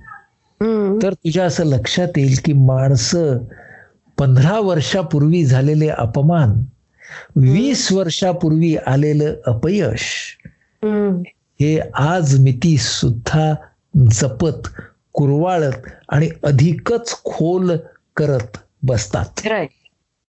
तर 1.02 1.12
तुझ्या 1.12 1.44
असं 1.44 1.64
लक्षात 1.64 2.08
येईल 2.16 2.36
की 2.44 2.52
माणसं 2.52 3.38
पंधरा 4.18 4.60
वर्षापूर्वी 4.60 5.44
झालेले 5.44 5.88
अपमान 5.88 6.52
वीस 7.36 7.92
वर्षापूर्वी 7.92 8.76
आलेलं 8.86 9.34
अपयश 9.46 10.36
हे 11.60 11.80
आज 11.94 12.40
मिती 12.40 12.76
सुद्धा 12.78 13.54
जपत 14.10 14.68
कुरवाळत 15.12 15.88
आणि 16.08 16.28
अधिकच 16.44 17.22
खोल 17.24 17.76
करत 18.16 18.58
बसतात. 18.82 19.40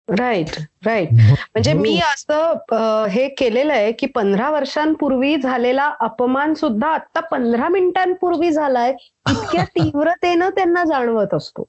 राईट 0.08 0.48
राईट 0.50 0.86
राईट 0.86 1.12
म्हणजे 1.12 1.72
मी 1.72 1.98
असं 1.98 3.06
हे 3.10 3.28
केलेलं 3.28 3.72
आहे 3.72 3.92
की 3.92 4.06
पंधरा 4.06 4.50
वर्षांपूर्वी 4.50 5.36
झालेला 5.36 5.92
अपमान 6.00 6.54
सुद्धा 6.54 6.88
आता 6.88 7.20
पंधरा 7.20 7.68
मिनिटांपूर्वी 7.68 8.50
झालाय 8.50 8.92
इतक्या 9.30 9.64
तीव्रतेनं 9.76 10.48
त्यांना 10.48 10.84
जाणवत 10.84 11.34
असतो. 11.34 11.68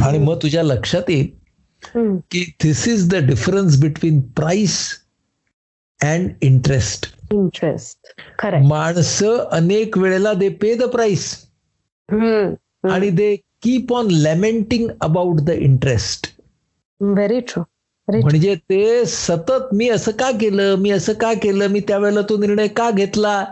आणि 0.00 0.18
मग 0.18 0.36
तुझ्या 0.42 0.62
लक्षात 0.62 1.02
येईल 1.08 2.16
की 2.30 2.44
this 2.62 2.88
is 2.88 3.08
the 3.10 3.14
difference 3.26 3.80
between 3.80 4.20
price 4.20 4.78
and 6.00 6.30
interest 6.40 7.06
interest 7.32 8.14
खरंय 8.38 8.66
माणसं 8.66 9.48
अनेक 9.50 9.98
वेळेला 9.98 10.32
दे 10.32 10.48
पे 10.48 10.74
द 10.74 10.82
प्राइस 10.82 11.46
आणि 12.08 13.10
they 13.10 13.36
keep 13.62 13.92
on 13.92 14.08
lamenting 14.10 14.88
about 15.00 15.40
the 15.40 15.50
interest 15.50 16.26
very 17.00 17.40
true 17.40 17.62
म्हणजे 18.08 18.54
ते 18.54 19.04
सतत 19.04 19.68
मी 19.72 19.88
असं 19.88 20.12
का 20.12 20.30
केलं 20.30 20.74
मी 20.74 20.90
असं 20.90 21.12
का 21.12 21.32
केलं 21.32 21.66
मी 21.66 21.80
त्यावेळेला 21.80 22.20
तो 22.20 22.36
निर्णय 22.36 22.68
का 22.68 22.90
घेतला? 22.90 23.44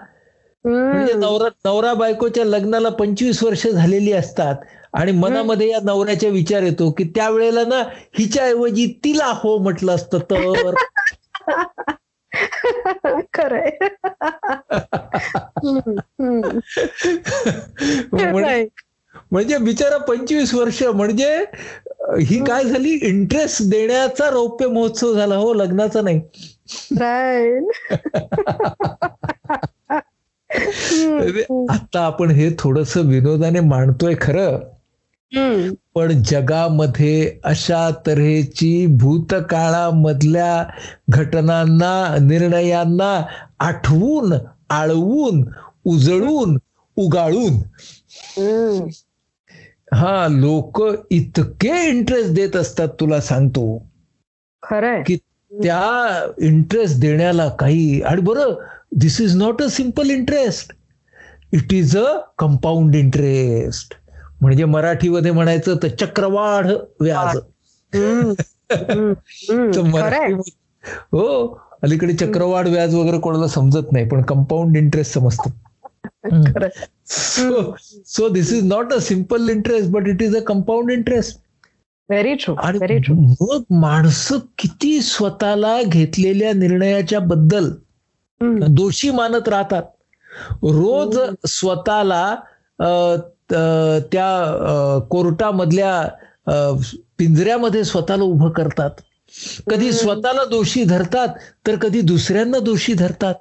म्हणजे 0.65 1.13
नवरा 1.13 1.49
नवरा 1.65 1.95
बायकोच्या 1.95 2.45
लग्नाला 2.45 2.89
पंचवीस 2.89 3.43
वर्ष 3.43 3.67
झालेली 3.67 4.13
असतात 4.13 4.55
आणि 4.93 5.13
मनामध्ये 5.13 5.71
या 5.71 5.79
नवऱ्याचा 5.83 6.29
विचार 6.29 6.63
येतो 6.63 6.91
की 6.91 7.05
त्यावेळेला 7.05 7.65
ना 7.65 7.83
हिच्या 8.19 8.45
ऐवजी 8.45 9.01
तिला 9.05 9.27
हो 9.27 9.59
म्हटलं 9.59 9.95
असतं 9.95 10.19
तर. 10.19 10.75
खरंय. 13.35 13.71
म्हणजे 19.33 19.59
बिचारा 19.59 19.97
पंचवीस 19.99 20.55
वर्ष 20.55 20.83
म्हणजे 20.83 21.45
ही 22.21 22.45
काय 22.45 22.65
झाली 22.65 22.91
इंटरेस्ट 22.91 23.63
देण्याचा 23.63 24.31
रौप्य 24.31 24.67
महोत्सव 24.67 25.15
झाला 25.15 25.35
हो 25.35 25.55
लग्नाचा 25.55 26.01
नाही. 26.01 26.21
हम्म, 30.51 31.69
आता 31.71 32.01
आपण 32.01 32.31
हे 32.31 32.51
थोडस 32.59 32.97
विनोदाने 32.97 33.61
मांडतोय 33.61 34.15
खरं. 34.21 34.59
पण 35.95 36.23
जगामध्ये 36.23 37.39
अशा 37.45 37.91
तऱ्हेची 38.07 38.87
भूतकाळामधल्या 38.87 40.65
घटनांना 41.09 42.17
निर्णयांना 42.21 43.27
आठवून 43.59 44.33
आळवून 44.71 45.45
उजळून 45.85 46.59
उगाळून. 46.97 47.53
हा 49.95 50.29
लोक 50.31 50.83
इतके 51.11 51.89
इंटरेस्ट 51.89 52.31
देत 52.31 52.57
असतात 52.57 52.89
तुला 53.01 53.21
सांगतो. 53.21 53.87
खरंय. 54.63 55.03
की 55.07 55.17
त्या 55.53 56.27
इंटरेस्ट 56.39 57.01
देण्याला 57.01 57.49
काही 57.49 58.03
आणि 58.03 58.21
बरं 58.21 58.55
this 58.97 59.21
is 59.21 59.37
not 59.37 59.63
a 59.63 59.69
simple 59.69 60.11
interest 60.11 60.73
it 61.53 61.73
is 61.73 61.97
a 61.97 62.19
compound 62.39 62.95
interest 62.95 63.95
म्हणजे 64.41 64.65
मराठीमध्ये 64.65 65.31
म्हणायचं 65.31 65.77
तर 65.83 65.89
चक्रवाढ 65.89 66.67
व्याज. 67.01 67.39
तर 69.75 69.83
मराठी 69.83 70.33
हो 71.13 71.59
अलीकडे 71.83 72.13
चक्रवाढ 72.13 72.69
व्याज 72.69 72.95
वगैरे 72.95 73.19
कोणाला 73.19 73.47
समजत 73.47 73.93
नाही 73.93 74.09
पण 74.09 74.23
कंपाऊंड 74.23 74.77
इंटरेस्ट 74.77 75.15
समजतं. 75.15 75.51
So 76.25 77.75
so 78.07 78.29
this 78.29 78.53
is 78.53 78.65
not 78.65 78.93
a 78.93 78.99
simple 79.01 79.49
interest 79.51 79.91
but 79.91 80.09
it 80.09 80.23
is 80.23 80.37
a 80.37 80.41
compound 80.41 80.91
interest 80.91 81.39
very 82.09 82.35
true 82.35 82.55
आणि 82.55 82.79
व्हेरी 82.79 82.99
ट्रू 82.99 83.15
मग 83.15 83.63
माणसं 83.81 84.39
किती 84.59 85.01
स्वतःला 85.03 85.83
घेतलेल्या 85.83 86.53
निर्णयाच्या 86.53 87.21
बद्दल 87.21 87.71
दोषी 88.69 89.11
मानत 89.11 89.49
राहतात. 89.49 89.83
रोज 90.63 91.19
स्वतःला 91.49 92.35
त्या 94.13 94.99
कोर्टामधल्या 95.11 96.09
पिंजऱ्यामध्ये 97.19 97.85
स्वतःला 97.85 98.25
उभं 98.25 98.51
करतात. 98.51 98.91
कधी. 99.71 99.93
स्वतःला 99.93 100.45
दोषी 100.45 100.85
धरतात 100.85 101.29
तर 101.67 101.77
कधी 101.77 102.01
दुसऱ्यांना 102.01 102.59
दोषी 102.59 102.95
धरतात. 102.95 103.35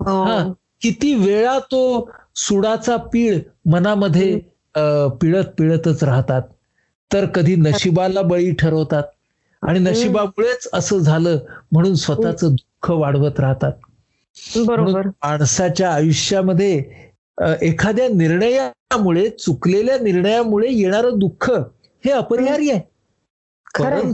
हा. 0.00 0.52
किती 0.82 1.14
वेळा 1.14 1.58
तो 1.58 2.10
सुडाचा 2.36 2.96
पीळ 2.96 3.38
मनामध्ये 3.66 4.38
पिळत 5.20 5.44
पिळतच 5.58 6.04
राहतात. 6.04 6.42
तर 7.12 7.26
कधी 7.26 7.56
नशिबाला 7.56 8.22
बळी 8.22 8.50
ठरवतात. 8.54 9.02
आणि 9.62 9.78
नशिबामुळेच 9.78 10.68
असं 10.72 10.98
झालं 10.98 11.38
म्हणून 11.72 11.94
स्वतःचं 11.94 12.50
दुःख 12.50 12.90
वाढवत 12.90 13.40
राहतात. 13.40 13.72
बरोबर. 14.56 15.06
माणसाच्या 15.06 15.92
आयुष्यामध्ये 15.94 16.82
एखाद्या 17.62 18.08
निर्णयामुळे 18.08 19.28
चुकलेल्या 19.28 19.98
निर्णयामुळे 19.98 20.68
येणारं 20.70 21.18
दुःख 21.18 21.50
हे 22.04 22.10
अपरिहार्य 22.10 22.72
आहे. 22.72 22.80
खरंय. 23.74 24.12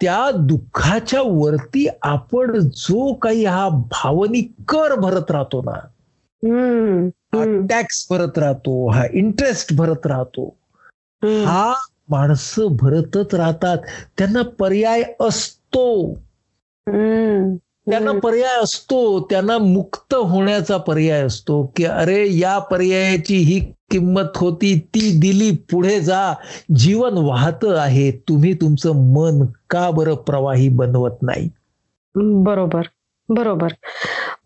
त्या 0.00 0.30
दुःखाच्या 0.30 1.20
वरती 1.22 1.86
आपण 2.02 2.58
जो 2.58 3.14
काही 3.14 3.44
हा 3.44 3.68
भावनिक 3.68 4.52
कर 4.68 4.94
भरत 4.94 5.30
राहतो 5.30 5.62
ना 5.62 5.78
हा 7.34 7.44
टॅक्स 7.70 8.06
भरत 8.10 8.38
राहतो 8.38 8.90
हा 8.90 9.04
इंटरेस्ट 9.12 9.74
भरत 9.74 10.06
राहतो. 10.06 10.56
हा 11.22 11.74
माणसं 12.08 12.76
भरतच 12.80 13.34
राहतात 13.34 13.78
त्यांना 14.18 14.42
पर्याय 14.42 15.02
असतो. 15.20 16.14
त्यांना. 17.90 18.12
पर्याय 18.12 18.56
असतो 18.62 19.20
त्यांना 19.30 19.58
मुक्त 19.58 20.14
होण्याचा 20.14 20.76
पर्याय 20.76 21.22
असतो 21.22 21.62
की 21.76 21.84
अरे 21.84 22.24
या 22.38 22.58
पर्यायाची 22.58 23.36
ही 23.36 23.58
किंमत 23.90 24.36
होती 24.36 24.78
ती 24.94 25.18
दिली 25.20 25.50
पुढे 25.70 26.00
जा 26.00 26.32
जीवन 26.74 27.18
वाहत 27.18 27.64
आहे 27.78 28.10
तुम्ही 28.28 28.52
तुमचं 28.52 29.12
मन 29.14 29.44
का 29.70 29.90
बरं 29.90 30.14
प्रवाही 30.14 30.68
बनवत 30.68 31.22
नाही 31.22 31.48
बरोबर 32.14 32.88
बरोबर 33.28 33.72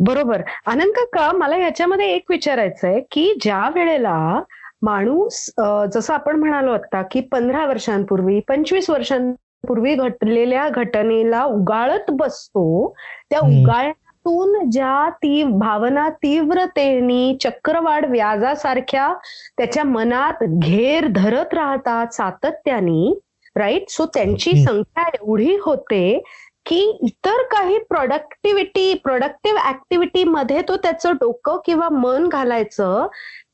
बरोबर 0.01 0.43
आनंद 0.67 0.93
काका 0.97 1.33
मला 1.33 1.57
ह्याच्यामध्ये 1.57 2.07
एक 2.07 2.25
विचारायचं 2.31 2.89
आहे 2.89 3.01
की 3.11 3.35
ज्या 3.43 3.69
वेळेला 3.75 4.41
माणूस 4.83 5.51
जसं 5.95 6.15
आपण 6.15 6.37
म्हणालो 6.37 6.73
आता 6.73 7.03
की 7.03 7.21
पंधरा 7.21 7.67
वर्षांपूर्वी 7.67 8.41
पंचवीस 8.41 8.91
वर्षांपूर्वी 8.91 9.95
घडलेल्या 9.95 10.69
घटनेला 10.69 11.45
उगाळत 11.45 12.11
बसतो 12.11 12.95
त्या. 13.33 13.41
उगाळण्यातून 13.41 14.71
ज्या 14.71 15.09
ती 15.17 15.43
भावना 15.59 16.09
तीव्रतेने 16.23 17.37
चक्रवाढ 17.41 18.05
व्याजासारख्या 18.11 19.13
त्याच्या 19.59 19.85
मनात 19.85 20.45
घेर 20.45 21.07
धरत 21.15 21.55
राहतात 21.55 22.15
सातत्याने 22.15 23.13
राईट 23.57 23.91
सो 23.91 24.07
त्यांची. 24.07 24.53
संख्या 24.65 25.09
एवढी 25.15 25.57
होते 25.63 26.23
की 26.67 26.81
इतर 27.03 27.43
काही 27.51 27.79
प्रोडक्टिव्हिटी 27.89 28.93
प्रोडक्टिव्ह 29.05 29.69
ऍक्टिव्हिटी 29.69 30.25
मध्ये 30.25 30.61
तो 30.69 30.77
त्याचं 30.77 31.15
डोकं 31.15 31.59
किंवा 31.67 31.89
मन 31.89 32.29
घालायचं 32.29 33.07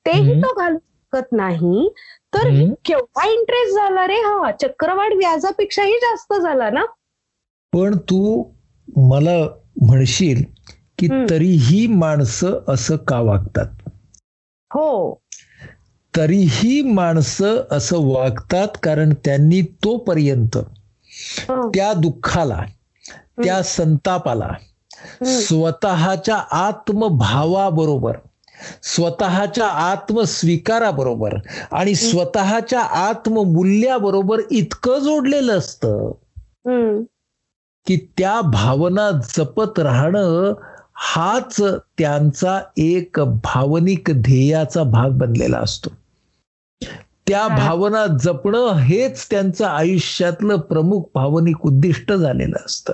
तेही. 0.06 0.40
तो 0.42 0.52
घालू 0.54 0.76
शकत 0.78 1.32
नाही 1.32 1.88
तर. 2.34 2.48
केवढा 2.84 3.26
इंटरेस्ट 3.28 3.74
झाला 3.76 4.06
रे 4.06 4.20
हा 4.22 4.50
चक्रवाढ 4.52 5.12
व्याजापेक्षाही 5.14 5.94
जास्त 5.98 6.34
झाला 6.34 6.70
ना 6.70 6.84
पण 7.72 7.96
तू 8.10 8.42
मला 8.88 9.38
म्हणशील 9.86 10.42
की. 10.98 11.08
तरीही 11.30 11.86
माणसं 11.86 12.60
असं 12.68 12.96
का 12.96 13.20
वागतात 13.20 13.66
हो 14.72 15.20
तरीही 16.16 16.82
माणसं 16.82 17.62
असं 17.70 17.96
वागतात 17.98 18.68
कारण 18.82 19.14
त्यांनी 19.24 19.62
तोपर्यंत 19.62 20.56
हो. 20.56 21.68
त्या 21.68 21.92
दुःखाला 21.92 22.62
त्या 23.44 23.62
संतापाला. 23.62 24.50
स्वतःच्या 25.24 26.36
आत्मभावाबरोबर 26.36 28.16
स्वतःच्या 28.82 29.66
आत्मस्वीकाराबरोबर 29.66 31.34
आणि 31.72 31.94
स्वतःच्या 31.94 32.80
आत्ममूल्याबरोबर 32.80 34.40
इतकं 34.50 34.98
जोडलेलं 34.98 35.58
असतं. 35.58 36.12
की 37.88 37.96
त्या 37.96 38.40
भावना 38.40 39.10
जपत 39.10 39.78
राहणं 39.78 40.54
हाच 40.94 41.56
त्यांचा 41.98 42.60
एक 42.76 43.20
भावनिक 43.20 44.10
ध्येयाचा 44.10 44.82
भाग 44.82 45.10
बनलेला 45.10 45.58
असतो 45.58 45.90
त्या. 47.28 47.48
भावना 47.48 48.06
जपणं 48.06 48.72
हेच 48.72 49.26
त्यांचं 49.30 49.66
आयुष्यातलं 49.66 50.56
प्रमुख 50.56 51.02
भावनिक 51.14 51.66
उद्दिष्ट 51.66 52.12
झालेलं 52.12 52.56
असतं. 52.66 52.92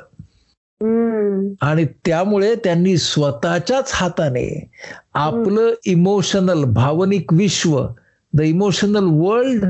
आणि 1.63 1.85
त्यामुळे 1.85 2.55
त्यांनी 2.55 2.97
स्वतःच्याच 2.97 3.91
हाताने 3.95 4.71
आपलं 5.15 5.73
इमोशनल 5.87 6.65
भावनिक 6.65 7.33
विश्व 7.33 7.87
the 8.33 8.41
emotional 8.41 9.05
world 9.05 9.65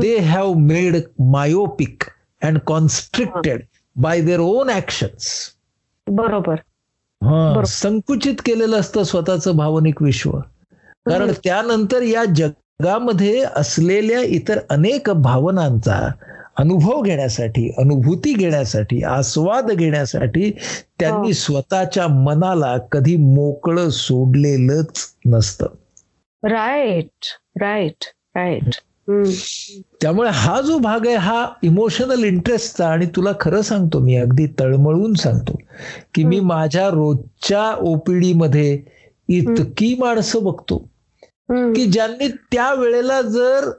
they 0.00 0.16
have 0.16 0.52
made 0.52 0.96
myopic 1.18 2.02
and 2.42 2.58
constricted 2.58 3.62
by 3.96 4.20
their 4.20 4.40
own 4.40 4.70
actions 4.70 5.28
बरोबर 6.06 6.54
हा. 7.22 7.62
संकुचित 7.64 8.34
केलेलं 8.46 8.80
असतं 8.80 9.02
स्वतःचं 9.02 9.56
भावनिक 9.56 10.02
विश्व 10.02 10.30
कारण. 10.30 11.32
त्यानंतर 11.44 12.02
या 12.02 12.24
जगामध्ये 12.24 13.44
असलेल्या 13.56 14.20
इतर 14.20 14.58
अनेक 14.70 15.10
भावनांचा 15.10 16.08
अनुभव 16.56 17.00
घेण्यासाठी 17.02 17.68
अनुभूती 17.78 18.32
घेण्यासाठी 18.34 19.02
आस्वाद 19.02 19.70
घेण्यासाठी 19.70 20.50
त्यांनी 21.00 21.26
हो. 21.26 21.32
स्वतःच्या 21.32 22.06
मनाला 22.08 22.76
कधी 22.92 23.16
मोकळं 23.16 23.88
सोडलेलंच 23.88 25.04
नसतं 25.26 25.66
राईट 26.42 27.26
राईट 27.60 28.04
राईट 28.36 28.74
त्यामुळे 30.00 30.30
हा 30.32 30.60
जो 30.60 30.78
भाग 30.78 31.06
आहे 31.06 31.16
हा 31.16 31.44
इमोशनल 31.62 32.24
इंटरेस्टचा 32.24 32.88
आणि 32.88 33.06
तुला 33.16 33.32
खरं 33.40 33.62
सांगतो 33.62 33.98
मी 33.98 34.16
अगदी 34.16 34.46
तळमळून 34.60 35.14
सांगतो 35.14 35.58
की 36.14 36.24
मी. 36.24 36.40
माझ्या 36.40 36.88
रोजच्या 36.88 37.70
ओपीडी 37.82 38.32
मध्ये 38.32 38.78
इतकी 39.28 39.94
माणसं 39.98 40.44
बघतो 40.44 40.78
की 41.74 41.84
ज्यांनी 41.86 42.28
त्या 42.52 42.72
वेळेला 42.74 43.20
जर 43.22 43.70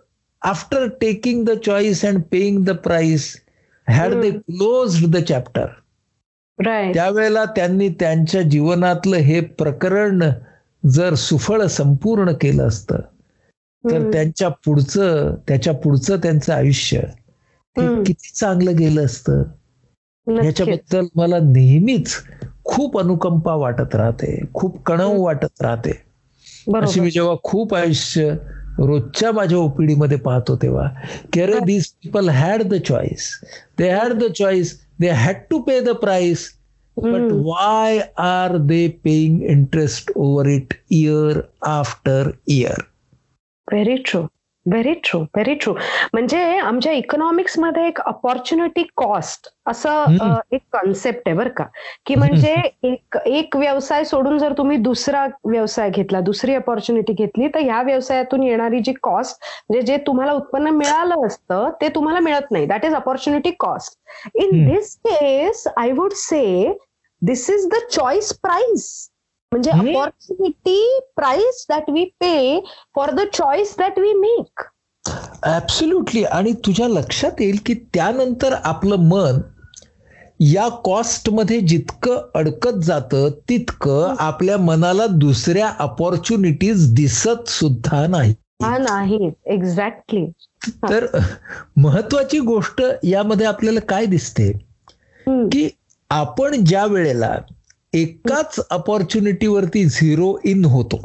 after 0.42 0.88
taking 1.02 1.44
the 1.46 1.52
choice 1.66 2.04
and 2.06 2.22
paying 2.32 2.64
the 2.66 2.70
price 2.84 3.36
had 3.88 4.14
they. 4.14 4.30
Close 4.32 5.04
the 5.08 5.18
chapter 5.24 5.66
त्यावेळेला 6.94 7.44
त्यांनी 7.46 7.90
त्यांच्या 7.90 8.42
जीवनातलं 8.42 9.18
हे 9.18 9.40
प्रकरण 9.60 10.24
जर 10.84 11.14
सुफळ 11.16 11.66
संपूर्ण 11.68 12.32
केलं 12.32 12.68
असतं 12.68 13.00
तर 13.86 14.12
त्यांच्या 14.12 14.50
पुढचं 14.66 15.36
त्याच्या 15.48 15.74
पुढचं 15.74 16.18
त्यांचं 16.18 16.54
आयुष्य 16.54 17.00
हम्म. 17.76 18.04
किती 18.04 18.32
चांगलं 18.34 18.76
गेलं 18.78 19.06
असतं? 19.06 19.44
ह्याच्याबद्दल 20.28 21.06
मला 21.16 21.40
नेहमीच 21.42 22.16
खूप 22.66 22.98
अनुकंपा 23.00 23.54
वाटत 23.56 23.96
राहते 23.96 24.40
खूप 24.54 24.82
कणव. 24.86 25.18
वाटत 25.22 25.62
राहते. 25.62 25.92
अशी 26.76 27.00
मी 27.00 27.12
जेव्हा 27.12 27.36
खूप 27.44 27.74
आयुष्य 27.76 28.30
रोजच्या 28.80 29.32
माझ्या 29.32 29.58
ओपीडी 29.58 29.96
मध्ये 29.96 30.18
पाहतो 30.18 30.56
तेव्हा 30.56 30.88
की 31.34 31.42
अरे 31.42 31.60
these 31.66 31.88
people 32.04 32.30
had 32.30 32.62
the 32.64 32.76
choice 32.88 33.30
they 33.78 33.90
had 33.90 34.14
the 34.14 34.32
choice 34.32 34.74
they 35.00 35.10
had 35.10 35.36
to 35.50 35.60
pay 35.60 35.80
the 35.80 35.90
price 35.96 36.50
but. 36.98 37.32
Why 37.46 38.00
are 38.18 38.58
they 38.58 38.88
paying 39.04 39.42
interest 39.44 40.12
over 40.16 40.48
it 40.48 40.74
year 40.90 41.40
after 41.68 42.30
year 42.48 42.82
very 43.72 43.96
true 43.96 44.22
very 44.66 44.94
true 44.94 45.20
very 45.20 45.54
true 45.54 45.74
म्हणजे 46.14 46.58
आमच्या 46.58 46.92
इकॉनॉमिक्समध्ये 46.92 47.88
एक 47.88 48.00
opportunity 48.02 48.84
cost 48.96 49.48
असं 49.66 50.38
एक 50.52 50.62
concept 50.72 51.22
आहे 51.26 51.36
बरं 51.38 51.50
का. 51.50 51.64
की 52.06 52.16
म्हणजे 52.16 52.54
एक 52.84 53.18
एक 53.26 53.56
व्यवसाय 53.56 54.04
सोडून 54.04 54.38
जर 54.38 54.54
तुम्ही 54.58 54.78
दुसरा 54.78 55.26
व्यवसाय 55.46 55.90
घेतला 55.90 56.20
दुसरी 56.20 56.56
अपॉर्च्युनिटी 56.56 57.14
घेतली 57.14 57.48
तर 57.48 57.60
ह्या 57.60 57.82
व्यवसायातून 57.82 58.44
येणारी 58.44 58.80
जी 58.80 58.94
कॉस्ट 58.94 59.38
म्हणजे 59.70 59.86
जे 59.88 59.98
तुम्हाला 59.98 60.32
उत्पन्न 60.32 60.68
मिळालं 60.68 61.26
असतं 61.28 61.70
ते 61.82 61.90
तुम्हाला 61.90 62.20
मिळत 62.20 62.52
नाही. 62.52 62.66
That 62.66 62.86
is 62.86 62.96
opportunity 62.96 63.52
cost 63.60 64.00
in. 64.36 64.74
This 64.74 64.96
case 65.06 65.68
I 65.78 65.92
would 65.92 66.12
say 66.12 66.78
this 67.22 67.50
is 67.50 67.68
the 67.68 67.86
choice 67.92 68.34
price 68.40 69.10
म्हणजे. 69.56 69.72
Opportunity 69.72 71.00
price 71.16 71.66
that 71.70 71.90
we 71.90 72.06
pay 72.06 72.60
for 72.96 73.12
the 73.12 73.20
choice 73.34 73.76
that 73.80 74.00
we 74.00 74.14
make 74.14 74.62
absolutely 75.44 76.24
आणि 76.24 76.54
तुझ्या 76.54 76.88
लक्षात 76.88 77.42
येईल 77.42 77.58
की 77.66 77.74
त्यानंतर 77.74 78.54
आपलं 78.64 78.96
मन 78.96 79.42
या 80.40 80.68
कॉस्टमध्ये 80.68 81.60
जितकं 81.60 82.30
अडकत 82.36 82.82
जातं 82.84 83.30
तितकं 83.50 84.16
आपल्या 84.20 84.58
मनाला 84.58 85.06
दुसऱ्या 85.08 85.72
अपॉर्च्युनिटीज 85.80 86.94
दिसत 86.96 87.50
सुद्धा 87.50 88.08
नाही. 88.08 88.34
नाही. 88.62 89.30
एक्झॅक्टली 89.46 90.26
तर 90.90 91.06
महत्वाची 91.78 92.40
गोष्ट 92.40 92.82
यामध्ये 93.04 93.46
आपल्याला 93.48 93.80
काय 93.80 94.06
दिसते? 94.06 94.52
की 95.28 95.70
आपण 96.10 96.64
ज्या 96.64 96.86
वेळेला 96.86 97.36
एकाच 97.94 98.60
अपॉर्च्युनिटीवरती 98.70 99.86
झिरो 99.86 100.38
इन 100.46 100.66
होतो. 100.66 100.98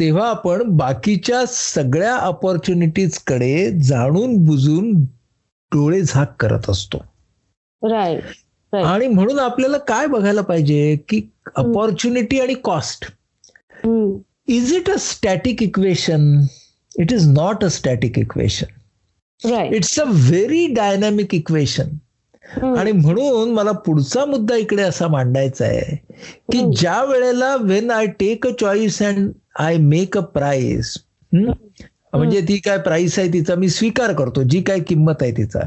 तेव्हा 0.00 0.28
आपण 0.30 0.62
बाकीच्या 0.76 1.44
सगळ्या 1.46 2.16
अपॉर्च्युनिटीजकडे 2.16 3.70
जाणून 3.80 4.36
बुजून 4.44 4.92
डोळे 5.72 6.00
झाक 6.02 6.34
करत 6.40 6.70
असतो. 6.70 6.98
आणि 8.72 9.06
म्हणून 9.06 9.38
आपल्याला 9.38 9.78
काय 9.78 10.06
बघायला 10.06 10.40
पाहिजे 10.40 10.96
की 11.08 11.20
अपॉर्च्युनिटी 11.56 12.40
आणि 12.40 12.54
cost 12.54 13.04
is 14.48 14.72
it 14.74 14.90
a 14.90 14.96
static 14.98 15.62
equation 15.62 16.40
it 16.98 17.12
is 17.12 17.28
not 17.28 17.64
a 17.64 17.68
static 17.68 18.18
equation 18.18 18.76
it's 19.74 19.98
a 20.00 20.04
very 20.06 20.66
dynamic 20.66 21.34
equation 21.34 21.96
आणि 22.56 22.92
म्हणून 22.92 23.50
मला 23.50 23.72
पुढचा 23.72 24.24
मुद्दा 24.24 24.56
इकडे 24.56 24.82
असा 24.82 25.08
मांडायचा 25.08 25.64
आहे 25.64 25.96
की. 26.52 26.58
ज्या 26.76 27.04
वेळेला 27.04 27.56
when 27.56 27.90
I 27.90 28.06
take 28.06 28.46
a 28.46 28.50
choice 28.60 29.02
and 29.02 29.30
I 29.58 29.76
make 29.76 30.18
a 30.18 30.20
price 30.20 30.98
म्हणजे 32.14 32.40
ती 32.40 32.56
काय 32.58 32.78
प्राइस 32.78 33.18
आहे 33.18 33.32
तिचा 33.32 33.54
मी 33.54 33.68
स्वीकार 33.68 34.12
करतो 34.12 34.42
जी 34.42 34.62
काय 34.62 34.80
किंमत 34.80 35.14
आहे 35.20 35.32
तिचा. 35.32 35.60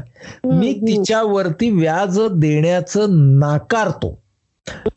मी 0.44 0.72
तिच्यावरती 0.72 1.70
व्याज 1.70 2.20
देण्याचं 2.32 3.06
नाकारतो. 3.38 4.18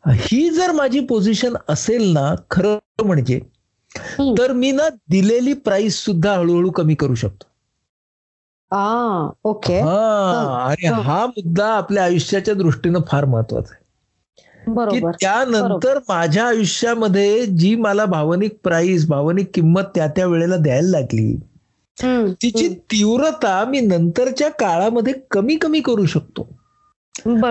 ही 0.10 0.50
जर 0.50 0.71
माझी 0.71 1.00
पोझिशन 1.00 1.54
असेल 1.69 2.13
ना 2.13 2.36
खरं 2.52 3.06
म्हणजे. 3.06 3.39
तर 4.39 4.52
मी 4.52 4.71
ना 4.71 4.89
दिलेली 5.10 5.54
प्राइस 5.54 6.06
सुद्धा 6.06 6.34
हळूहळू 6.34 6.71
कमी 6.71 6.95
करू 6.95 7.15
शकतो. 7.15 7.48
ओके. 9.43 9.80
हा 9.80 10.67
आणि 10.71 10.88
हं. 10.88 11.28
मुद्दा 11.28 11.67
आपल्या 11.67 12.04
आयुष्याच्या 12.04 12.54
दृष्टीनं 12.54 12.99
फार 13.08 13.25
महत्त्वाचा 13.25 13.73
आहे. 13.73 13.86
की 14.91 14.99
त्यानंतर 15.21 15.97
माझ्या 15.97 16.47
आयुष्यामध्ये 16.47 17.45
जी 17.45 17.75
मला 17.75 18.06
भावनिक 18.06 18.58
प्राइस 18.63 19.08
भावनिक 19.08 19.49
किंमत 19.54 19.82
त्या 19.95 20.08
त्या 20.08 20.25
वेळेला 20.25 20.58
द्यायला 20.58 20.89
लागली 20.89 21.36
तिची 22.32 22.69
तीव्रता 22.69 23.65
मी 23.65 23.80
नंतरच्या 23.80 24.49
काळामध्ये 24.49 25.13
कमी 25.32 25.56
कमी 25.56 25.80
करू 25.80 26.06
शकतो. 26.06 26.47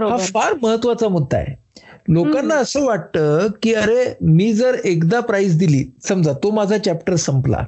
हा 0.09 0.17
फार 0.17 0.55
महत्त्वाचा 0.63 1.09
मुद्दा 1.09 1.39
आहे. 1.39 1.81
लोकांना. 2.09 2.55
असं 2.55 2.85
वाटतं 2.85 3.47
की 3.63 3.75
अरे 3.75 4.17
मी 4.21 4.53
जर 4.53 4.77
एकदा 4.85 5.21
प्राइस 5.21 5.59
दिली 5.59 5.95
समजा 6.03 6.33
तो 6.33 6.51
माझा 6.51 6.79
चॅप्टर 6.79 7.15
संपला. 7.15 7.65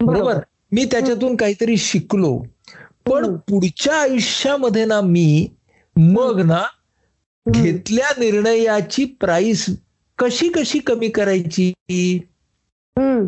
बरोबर? 0.00 0.38
मी 0.72 0.84
त्याच्यातून 0.84 1.36
काहीतरी 1.36 1.76
शिकलो 1.76 2.42
पण. 3.06 3.34
पुढच्या 3.48 4.00
आयुष्यामध्ये 4.00 4.84
ना 4.84 5.00
मी 5.00 5.46
मग 5.96 6.40
ना. 6.40 6.62
घेतल्या 7.46 8.08
निर्णयाची 8.18 9.04
प्राइस 9.20 9.66
कशी 10.18 10.48
कशी 10.48 10.78
कमी 10.78 11.08
करायची. 11.08 11.72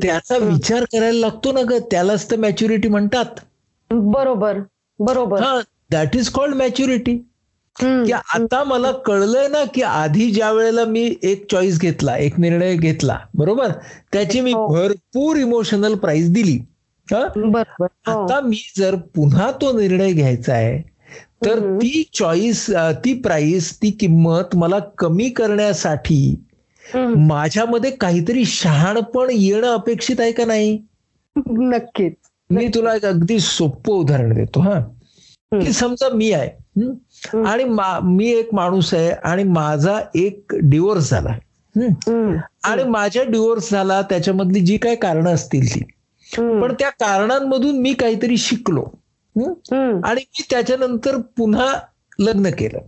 त्याचा. 0.03 0.37
विचार 0.39 0.85
करायला 0.93 1.19
लागतो 1.21 1.53
ना 1.53 1.63
ग 1.71 1.79
त्यालाच 1.91 2.31
तर 2.31 2.37
मॅच्युरिटी 2.37 2.89
म्हणतात 2.89 3.41
बरोबर 3.91 4.59
बरोबर 4.99 5.43
हा 5.43 5.61
दॅट 5.91 6.17
इज 6.17 6.29
कॉल्ड 6.29 6.55
मॅच्युरिटी. 6.55 7.17
की 7.77 8.13
आता 8.13 8.63
मला 8.65 8.91
कळलंय 8.93 9.49
ना 9.49 9.65
की 9.75 9.83
आधी 9.83 10.31
ज्या 10.31 10.51
वेळेला 10.53 10.85
मी 10.85 11.15
एक 11.23 11.47
चॉईस 11.51 11.81
घेतला 11.81 12.17
एक 12.17 12.39
निर्णय 12.41 12.77
घेतला 12.77 13.19
बरोबर 13.35 13.71
त्याची 14.13 14.41
मी 14.41 14.53
हो. 14.53 14.67
भरपूर 14.69 15.37
इमोशनल 15.37 15.95
प्राइस 15.95 16.31
दिली. 16.31 16.59
आता 18.07 18.41
मी 18.41 18.73
जर 18.79 18.95
पुन्हा 18.95 19.51
तो 19.51 19.81
निर्णय 19.81 20.13
घ्यायचा 20.13 20.53
आहे 20.55 20.83
तर. 21.45 21.59
ती 21.77 22.03
चॉईस 22.15 22.71
ती 22.71 23.15
प्राइस 23.15 23.83
ती 23.83 23.91
किंमत 23.91 24.57
मला 24.57 24.79
कमी 24.79 25.29
करण्यासाठी. 25.29 26.45
माझ्यामध्ये 27.17 27.91
काहीतरी 27.91 28.45
शहाणपण 28.45 29.29
येणं 29.33 29.67
अपेक्षित 29.67 30.21
आहे 30.21 30.33
का 30.33 30.45
नाही 30.45 30.79
नक्कीच 31.51 32.13
मी 32.51 32.69
तुला 32.69 32.95
एक 32.95 33.05
अगदी 33.05 33.39
सोपं 33.41 33.93
उदाहरण 33.93 34.35
देतो 34.35 34.61
हा 34.61 34.81
की 35.61 35.73
समजा 35.73 36.09
मी 36.09 36.33
आहे 36.33 36.83
हं? 36.83 37.47
आणि 37.47 37.65
मा- 37.65 38.21
एक 38.23 38.55
माणूस 38.55 38.95
आहे 38.95 39.11
आणि 39.11 39.45
माझा 39.45 40.01
एक 40.15 40.55
डिवोर्स 40.63 41.11
झाला 41.11 41.31
हं? 41.77 42.37
आणि 42.63 42.85
माझ्या 42.85 43.25
डिवोर्स 43.25 43.71
झाला 43.71 44.03
त्याच्यामधली 44.03 44.61
जी 44.61 44.77
काय 44.77 44.95
कारण 44.95 45.29
असतील 45.29 45.75
ती. 45.75 45.81
पण 46.41 46.75
त्या 46.79 46.91
कारणांमधून 46.91 47.79
मी 47.79 47.95
काहीतरी 47.95 48.37
शिकलो. 48.37 48.85
आणि 50.05 50.21
मी 50.21 50.47
त्याच्यानंतर 50.51 51.17
पुन्हा 51.17 51.79
लग्न 52.19 52.51
केलं. 52.51 52.79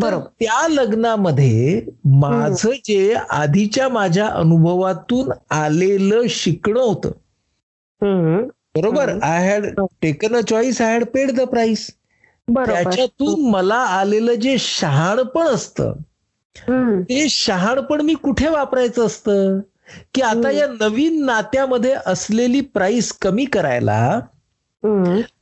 बरोबर 0.00 0.24
त्या 0.24 0.68
लग्नामध्ये 0.68 1.82
माझं 2.04 2.70
जे 2.84 3.14
आधीच्या 3.30 3.88
माझ्या 3.88 4.26
अनुभवातून 4.26 5.32
आलेलं 5.50 6.22
शिकणं 6.28 6.80
होतं. 6.80 7.08
बरोबर. 8.76 9.08
I 9.22 9.48
had 9.48 9.66
taken 10.02 10.36
a 10.36 10.40
choice 10.40 10.80
I 10.80 10.92
had 10.92 11.04
paid 11.04 11.30
the 11.30 11.40
price 11.40 11.90
त्याच्यातून 12.84 13.50
मला 13.50 13.74
आलेलं 13.74 14.34
जे 14.34 14.56
शहाणपण 14.58 15.42
असतं. 15.42 15.92
ते 17.02 17.28
शहाणपण 17.28 18.00
मी 18.00 18.14
कुठे 18.14 18.48
वापरायचं 18.48 19.06
असतं? 19.06 19.60
की 20.14 20.20
आता. 20.20 20.50
या 20.50 20.66
नवीन 20.80 21.24
नात्यामध्ये 21.24 21.94
असलेली 22.06 22.60
प्राइस 22.60 23.12
कमी 23.12 23.44
करायला. 23.44 24.20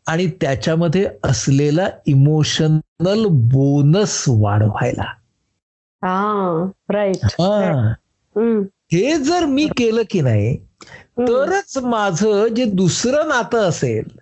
आणि 0.07 0.27
त्याच्यामध्ये 0.41 1.09
असलेला 1.25 1.89
इमोशनल 2.07 3.25
बोनस 3.31 4.25
वाढवायला 4.29 5.05
हा 6.03 6.71
राईट 6.91 7.25
हा. 7.25 7.93
हे 8.93 9.17
जर 9.19 9.45
मी 9.45 9.67
केलं 9.77 10.03
की 10.11 10.21
नाही. 10.21 10.57
तरच 11.19 11.79
माझं 11.79 12.47
जे 12.47 12.65
दुसरं 12.65 13.29
नातं 13.29 13.59
असेल 13.59 14.17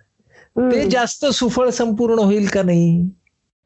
ते. 0.57 0.89
जास्त 0.89 1.25
सुफळ 1.25 1.69
संपूर्ण 1.69 2.19
होईल 2.19 2.47
का 2.47 2.63
नाही 2.63 3.09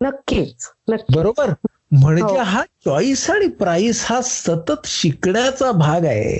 नक्कीच 0.01 0.55
नक्की 0.89 1.15
बरोबर 1.15 1.53
म्हणजे 1.91 2.35
हो. 2.35 2.43
हा 2.43 2.63
चॉईस 2.85 3.29
आणि 3.29 3.47
प्राइस 3.59 4.05
हा 4.07 4.19
सतत 4.23 4.85
शिकण्याचा 4.87 5.71
भाग 5.71 6.05
आहे 6.05 6.35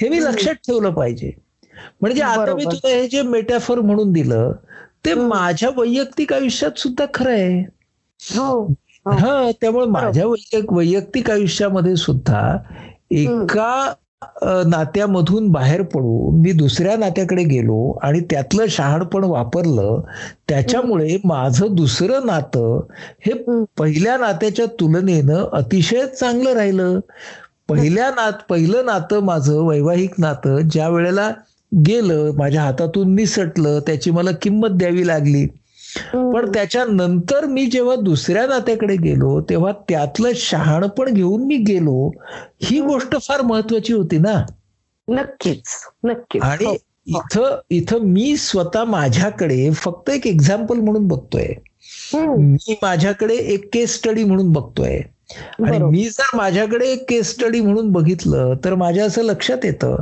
हे 0.00 0.08
मी. 0.08 0.18
लक्षात 0.20 0.54
ठेवलं 0.66 0.90
पाहिजे 0.92 1.32
म्हणजे 2.00 2.22
आता 2.22 2.54
मी. 2.54 2.64
तुला 2.64 2.88
हे 2.88 3.06
जे 3.08 3.22
मेटाफर 3.24 3.80
म्हणून 3.80 4.12
दिलं 4.12 4.52
ते. 5.04 5.14
माझ्या 5.14 5.68
वैयक्तिक 5.76 6.32
आयुष्यात 6.32 6.78
सुद्धा 6.78 7.04
खरं 7.14 7.30
आहे 7.32 7.60
हो 8.20 8.50
हो. 9.06 9.12
हा 9.12 9.50
त्यामुळे 9.60 9.86
माझ्या 9.88 10.26
वैयक 10.26 10.72
वैयक्तिक 10.72 11.30
आयुष्यामध्ये 11.30 11.94
सुद्धा 11.96 12.40
एका 13.12 13.92
नात्यामधून 14.66 15.48
बाहेर 15.48 15.82
पडून 15.82 16.40
मी 16.40 16.52
दुसऱ्या 16.52 16.96
नात्याकडे 16.96 17.42
गेलो 17.44 17.90
आणि 18.02 18.20
त्यातलं 18.20 18.66
शहाणपण 18.68 19.24
वापरलं 19.24 20.00
त्याच्यामुळे 20.48 21.16
माझं 21.24 21.74
दुसरं 21.74 22.26
नातं 22.26 22.80
हे. 23.26 23.32
पहिल्या 23.78 24.16
नात्याच्या 24.16 24.66
तुलनेनं 24.80 25.44
अतिशय 25.52 26.06
चांगलं 26.06 26.52
राहिलं 26.52 26.98
पहिल्या 27.68 28.10
नात 28.10 28.32
पहिलं 28.48 28.86
नातं 28.86 29.20
माझं 29.20 29.60
वैवाहिक 29.66 30.14
नातं 30.18 30.58
ज्या 30.68 30.88
वेळेला 30.88 31.30
गेलं 31.72 32.30
माझ्या 32.36 32.62
हातातून 32.62 33.14
निसटलं 33.14 33.80
त्याची 33.80 34.10
मला 34.10 34.30
किंमत 34.42 34.68
द्यावी 34.70 35.06
लागली. 35.06 35.46
पण 36.14 36.52
त्याच्यानंतर 36.54 37.46
मी 37.46 37.66
जेव्हा 37.66 37.96
दुसऱ्या 37.96 38.46
नात्याकडे 38.46 38.96
गेलो 38.96 39.40
तेव्हा 39.40 39.72
त्यातलं 39.88 40.28
शहाणपण 40.34 41.14
घेऊन 41.14 41.46
मी 41.46 41.56
गेलो 41.56 42.10
ही 42.62 42.80
गोष्ट 42.80 43.16
फार 43.20 43.40
महत्वाची 43.40 43.92
होती 43.92 44.18
ना. 44.18 44.46
नक्कीच 45.08 45.62
नक्कीच. 46.04 46.42
आणि 46.42 46.64
हो. 46.64 46.74
इथं 47.06 47.60
इथं 47.70 47.98
मी 48.00 48.36
स्वतः 48.36 48.84
माझ्याकडे 48.84 49.70
फक्त 49.70 50.10
एक 50.10 50.26
एक्झाम्पल 50.26 50.76
म्हणून 50.76 51.08
बघतोय. 51.08 51.46
मी 52.14 52.78
माझ्याकडे 52.82 53.34
एक 53.34 53.74
केस 53.74 53.96
स्टडी 53.96 54.24
म्हणून 54.24 54.52
बघतोय. 54.52 55.00
आणि. 55.36 55.78
मी 55.78 56.08
जर 56.08 56.36
माझ्याकडे 56.36 56.96
केस 56.96 57.30
स्टडी 57.30 57.60
म्हणून 57.60 57.92
बघितलं 57.92 58.54
तर 58.64 58.74
माझ्या 58.74 59.04
असं 59.04 59.22
लक्षात 59.22 59.64
येतं 59.64 59.96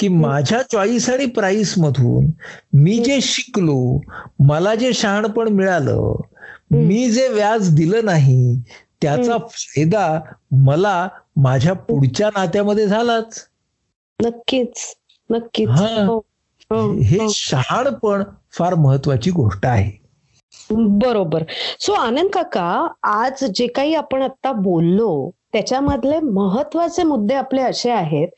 की 0.00 0.08
माझ्या 0.08 0.62
चॉईस 0.62 1.10
आणि 1.10 1.26
प्राइस 1.26 1.78
मधून 1.78 2.26
मी 2.72 2.98
जे 2.98 3.20
शिकलो 3.20 4.00
मला 4.38 4.74
जे 4.74 4.92
शहाणपण 4.92 5.48
मिळालं 5.48 6.14
मी 6.70 7.10
जे 7.10 7.28
व्याज 7.28 7.74
दिलं 7.74 8.04
नाही 8.04 8.62
त्याचा 9.02 9.36
फायदा 9.50 10.20
मला 10.50 11.08
माझ्या 11.36 11.72
पुढच्या 11.72 12.28
नात्यामध्ये 12.28 12.86
झालाच 12.86 13.46
नक्कीच 14.22 14.96
नक्कीच 15.30 15.68
हा. 15.68 16.04
हो. 16.04 16.18
हो. 16.70 16.92
हे 16.92 17.18
हो. 17.18 17.28
शहाणपण 17.30 18.22
फार 18.52 18.74
महत्वाची 18.74 19.30
गोष्ट 19.30 19.66
आहे 19.66 20.05
बरोबर. 20.70 21.44
सो 21.80 21.92
आनंद 21.94 22.30
काका 22.34 22.68
आज 23.04 23.44
जे 23.54 23.66
काही 23.66 23.94
आपण 23.94 24.22
आता 24.22 24.52
बोललो 24.52 25.30
त्याच्यामधले 25.52 26.18
महत्त्वाचे 26.20 27.02
मुद्दे 27.02 27.34
आपले 27.34 27.62
असे 27.62 27.90
आहेत 27.90 28.28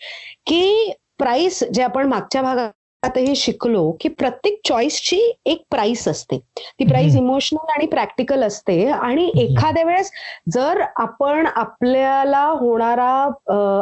की 0.46 0.92
प्राइस 1.18 1.62
जे 1.74 1.82
आपण 1.82 2.06
मागच्या 2.08 2.42
भागातही 2.42 3.34
शिकलो 3.36 3.90
की 4.00 4.08
प्रत्येक 4.08 4.60
चॉईसची 4.68 5.20
एक 5.46 5.62
प्राइस 5.70 6.06
असते. 6.08 6.38
ती 6.78 6.84
प्राइस 6.84 7.16
इमोशनल 7.16 7.70
आणि 7.74 7.86
प्रॅक्टिकल 7.86 8.42
असते 8.42 8.84
आणि 8.86 9.30
एखाद्या 9.42 9.84
वेळेस 9.84 10.10
जर 10.54 10.82
आपण 10.96 11.46
आपल्याला 11.46 12.44
होणारा 12.60 13.10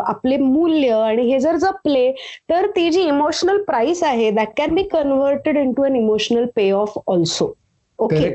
आपले 0.09 0.37
मूल्य 0.37 0.93
आणि 1.03 1.31
हे 1.31 1.39
जर 1.41 1.57
जपले 1.57 2.11
तर 2.51 2.67
ती 2.77 2.91
जी 2.91 3.03
इमोशनल 3.03 3.63
प्राइस 3.65 4.03
आहे 4.05 4.31
that 4.31 4.57
can 4.57 4.75
be 4.75 4.83
converted 4.93 5.57
into 5.73 5.85
an 5.85 5.97
emotional 5.97 6.47
payoff 6.71 6.99
also 7.07 7.53
okay. 7.99 8.31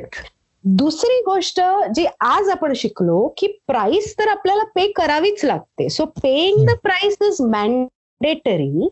दुसरी 0.64 1.20
गोष्ट 1.26 1.60
जी 1.96 2.06
आज 2.22 2.50
आपण 2.50 2.74
शिकलो 2.74 3.28
की 3.38 3.48
प्राइस 3.68 4.14
तर 4.20 4.28
आपल्याला 4.30 4.64
पे 4.76 4.92
करावीच 4.98 5.44
लागते. 5.46 5.90
So 5.90 6.06
paying 6.22 6.66
the 6.68 6.78
price 6.84 7.18
is 7.28 7.42
mandatory 7.50 8.90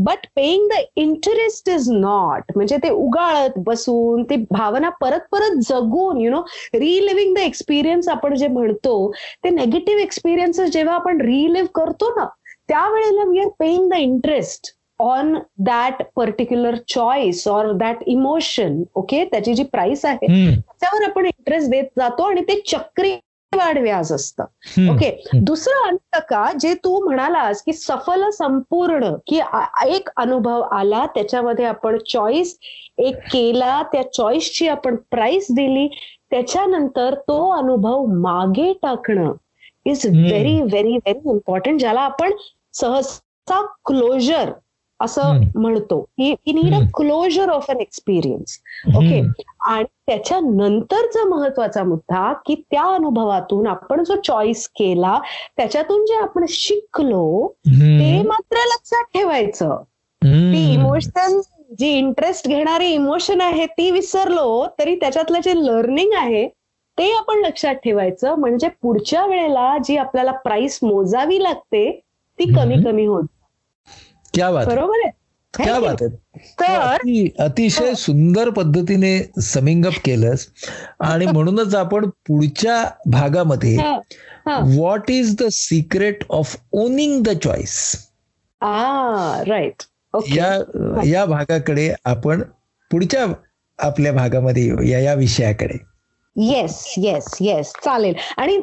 but 0.00 0.26
paying 0.36 0.68
the 0.70 0.78
interest 0.96 1.68
is 1.68 1.90
not 1.90 2.52
म्हणजे 2.56 2.76
ते 2.82 2.90
उगाळत 2.90 3.58
बसून 3.66 4.22
ती 4.22 4.36
भावना 4.50 4.88
परत 5.00 5.26
परत 5.32 5.58
जगून 5.68 6.20
you 6.20 6.30
know 6.30 6.40
reliving 6.74 7.34
the 7.34 7.38
experience 7.38 8.08
आपण 8.08 8.34
जे 8.36 8.48
म्हणतो 8.48 9.10
ते 9.44 9.50
नेगेटिव्ह 9.50 10.02
एक्सपिरियन्सेस 10.02 10.70
जेव्हा 10.72 10.94
आपण 10.94 11.20
रिलिव्ह 11.20 11.68
करतो 11.74 12.14
ना 12.16 12.24
त्यावेळेला 12.68 13.24
we 13.30 13.38
are 13.38 13.48
paying 13.58 13.88
the 13.90 13.94
interest 14.00 14.73
on 15.00 15.36
that 15.58 16.02
particular 16.16 16.74
choice 16.88 17.46
or 17.48 17.72
that 17.72 18.02
emotion 18.06 18.82
okay 18.94 19.24
त्याची 19.24 19.54
जी 19.54 19.62
प्राइस 19.62 20.04
आहे 20.04 20.26
त्याच्यावर 20.26 21.08
आपण 21.08 21.26
इंटरेस्ट 21.26 21.70
देत 21.70 21.84
जातो 21.96 22.22
आणि 22.22 22.42
ते 22.48 22.60
चक्री 22.66 23.14
वाढ 23.52 23.78
व्याज 23.78 24.12
असतं 24.12 24.90
ओके 24.92 25.10
दुसरं 25.40 25.88
अंत 25.88 26.16
का 26.28 26.50
जे 26.60 26.72
तू 26.74 26.98
म्हणालास 27.04 27.62
की 27.62 27.72
सफल 27.72 28.28
संपूर्ण 28.30 29.12
की 29.26 29.40
एक 29.86 30.08
अनुभव 30.16 30.62
आला 30.72 31.04
त्याच्यामध्ये 31.14 31.64
आपण 31.64 31.98
चॉईस 32.08 32.56
एक 32.98 33.16
केला 33.32 33.82
त्या 33.92 34.02
चॉईसची 34.12 34.68
आपण 34.68 34.96
प्राइस 35.10 35.46
दिली 35.50 35.86
त्याच्यानंतर 36.30 37.14
तो 37.28 37.38
अनुभव 37.52 38.04
मागे 38.12 38.72
टाकणं 38.82 39.32
is 39.86 40.06
very 40.06 40.60
very 40.62 40.92
very 40.92 41.30
important 41.30 41.80
ज्याला 41.80 42.00
आपण 42.00 42.32
सहसा 42.74 43.60
क्लोजर 43.84 44.50
असं 45.04 45.40
म्हणतो. 45.54 46.00
की 46.18 46.52
need 46.52 46.74
a 46.74 46.78
closure 46.94 47.50
of 47.50 47.70
an 47.70 47.80
experience 47.80 48.58
okay 48.96 49.20
आणि 49.66 49.84
त्याच्यानंतरचा 50.06 51.24
महत्त्वाचा 51.28 51.82
मुद्दा 51.84 52.32
की 52.46 52.54
त्या 52.70 52.82
अनुभवातून 52.94 53.66
आपण 53.66 54.02
जो 54.04 54.20
चॉईस 54.26 54.68
केला 54.68 55.18
त्याच्यातून 55.56 56.04
जे 56.06 56.14
आपण 56.14 56.44
शिकलो 56.48 57.48
ते 57.68 58.22
मात्र 58.22 58.64
लक्षात 58.66 59.04
ठेवायचं. 59.14 59.76
ती 60.22 60.72
इमोशन 60.72 61.40
जी 61.78 61.88
इंटरेस्ट 61.90 62.48
घेणारी 62.48 62.86
इमोशन 62.86 63.40
आहे 63.40 63.66
ती 63.66 63.90
विसरलो 63.90 64.66
तरी 64.78 64.94
त्याच्यातलं 64.96 65.40
जे 65.44 65.52
लर्निंग 65.56 66.12
आहे 66.16 66.46
ते 66.98 67.10
आपण 67.12 67.38
लक्षात 67.38 67.74
ठेवायचं. 67.74 68.34
म्हणजे 68.34 68.68
पुढच्या 68.82 69.24
वेळेला 69.26 69.76
जी 69.84 69.96
आपल्याला 69.96 70.32
प्राइस 70.44 70.78
मोजावी 70.82 71.42
लागते 71.42 71.90
ती 72.38 72.44
कमी 72.54 72.82
कमी 72.84 73.06
होत 73.06 73.24
क्या 74.34 74.50
बात 74.52 74.66
बरोबर 74.66 75.00
आहे. 75.04 75.10
क्या 75.54 75.78
बात 75.80 76.02
आहे 76.02 76.38
तर 76.60 77.42
अतिशय 77.44 77.88
हो. 77.88 77.94
सुंदर 77.94 78.48
पद्धतीने 78.50 79.12
समिंग 79.42 79.84
अप 79.86 79.98
केलंस. 80.04 80.46
आणि 81.00 81.26
म्हणूनच 81.26 81.74
आपण 81.74 82.08
पुढच्या 82.26 82.82
भागामध्ये 83.10 83.76
what 84.46 85.10
is 85.10 85.34
the 85.40 85.48
secret 85.52 86.24
of 86.30 86.56
owning 86.72 87.22
the 87.22 87.36
choice 87.44 87.76
right 89.48 89.82
या 90.14 91.02
या 91.04 91.24
भागाकडे 91.26 91.92
आपण 92.04 92.42
पुढच्या 92.90 93.24
आपल्या 93.78 94.12
भागामध्ये 94.12 94.64
येऊ 94.64 94.82
या 94.82 94.98
या 94.98 95.14
विषयाकडे. 95.14 95.78
येस 96.36 96.94
येस 96.98 97.36
येस 97.40 97.72
चालेल. 97.84 98.14
आणि 98.36 98.58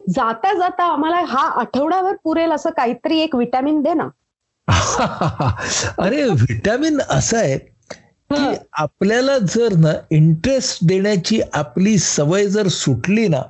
जाता 0.00 0.52
जाता 0.54 0.84
आम्हाला 0.84 1.20
हा 1.26 1.48
आठवड्यावर 1.60 2.14
पुरेल 2.24 2.52
असं 2.52 2.70
काहीतरी 2.70 3.18
एक 3.20 3.34
विटॅमिन 3.34 3.80
दे 3.82 3.94
ना. 3.94 4.08
अरे 5.98 6.22
व्हिटॅमिन 6.24 7.00
असं 7.10 7.38
आहे 7.38 7.58
की 8.30 8.54
आपल्याला 8.72 9.38
जर 9.38 9.74
ना 9.74 9.92
इंटरेस्ट 10.10 10.78
देण्याची 10.82 11.40
आपली 11.54 11.98
सवय 11.98 12.46
जर 12.46 12.68
सुटली 12.68 13.28
ना 13.28 13.42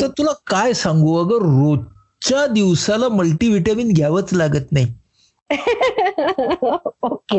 तर 0.00 0.06
तुला 0.18 0.32
काय 0.46 0.72
सांगू? 0.72 1.16
अगं 1.24 1.42
रोजच्या 1.42 2.46
दिवसाला 2.46 3.08
मल्टीव्हिटॅमिन 3.08 3.92
घ्यावंच 3.92 4.32
लागत 4.32 4.72
नाही. 4.72 4.94
ओके 7.02 7.38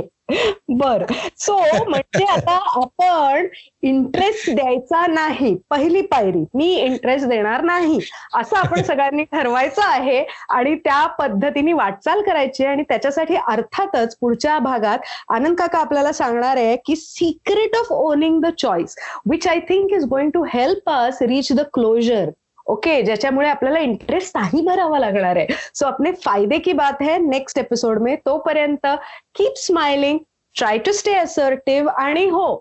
बर. 0.69 1.03
सो 1.37 1.57
म्हणजे 1.89 2.23
आता 2.25 2.55
आपण 2.81 3.47
इंटरेस्ट 3.83 4.49
द्यायचा 4.49 5.05
नाही. 5.07 5.53
पहिली 5.69 6.01
पायरी 6.01 6.43
मी 6.53 6.73
इंटरेस्ट 6.75 7.27
देणार 7.27 7.61
नाही. 7.61 7.99
असं 8.35 8.57
आपण 8.57 8.81
सगळ्यांनी 8.87 9.23
ठरवायचं 9.23 9.81
आहे 9.83 10.23
आणि 10.49 10.75
त्या 10.75 11.05
पद्धतीने 11.19 11.73
वाटचाल 11.73 12.21
करायची 12.21 12.65
आणि 12.65 12.83
त्याच्यासाठी 12.83 13.35
अर्थातच 13.47 14.17
पुढच्या 14.21 14.57
भागात 14.59 14.99
आनंद 15.29 15.57
काका 15.57 15.79
आपल्याला 15.79 16.11
सांगणार 16.11 16.57
आहे 16.57 16.75
की 16.85 16.95
secret 16.95 17.75
of 17.75 17.91
owning 17.91 18.41
the 18.41 18.53
choice 18.59 18.95
which 19.29 19.47
I 19.47 19.59
think 19.59 19.93
is 19.93 20.05
going 20.05 20.29
to 20.29 20.43
help 20.53 20.89
us 20.89 21.21
reach 21.21 21.51
the 21.53 21.61
closure 21.73 22.29
okay 22.67 23.01
ज्याच्यामुळे 23.01 23.47
आपल्याला 23.49 23.79
इंटरेस्ट 23.79 24.37
नाही 24.37 24.61
भरावा 24.65 24.99
लागणार 24.99 25.35
आहे. 25.35 25.47
सो 25.73 25.85
अपने 25.87 26.11
फायदे 26.25 26.57
की 26.59 26.73
बात 26.73 27.01
है 27.01 27.17
नेक्स्ट 27.17 27.59
एपिसोड 27.59 28.01
में. 28.01 28.15
तोपर्यंत 28.25 28.87
keep 29.35 29.57
smiling 29.57 30.17
try 30.55 30.77
to 30.77 30.91
stay 30.91 31.13
assertive 31.13 31.91
आणि 32.01 32.25
हो 32.29 32.53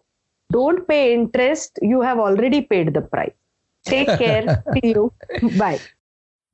don't 0.51 0.81
pay 0.89 1.05
interest 1.13 1.79
you 1.83 2.01
have 2.03 2.21
already 2.21 2.61
paid 2.71 2.93
the 2.93 3.03
price 3.11 3.33
take 3.85 4.11
care 4.11 4.49
you 4.85 5.09
bye 5.59 5.77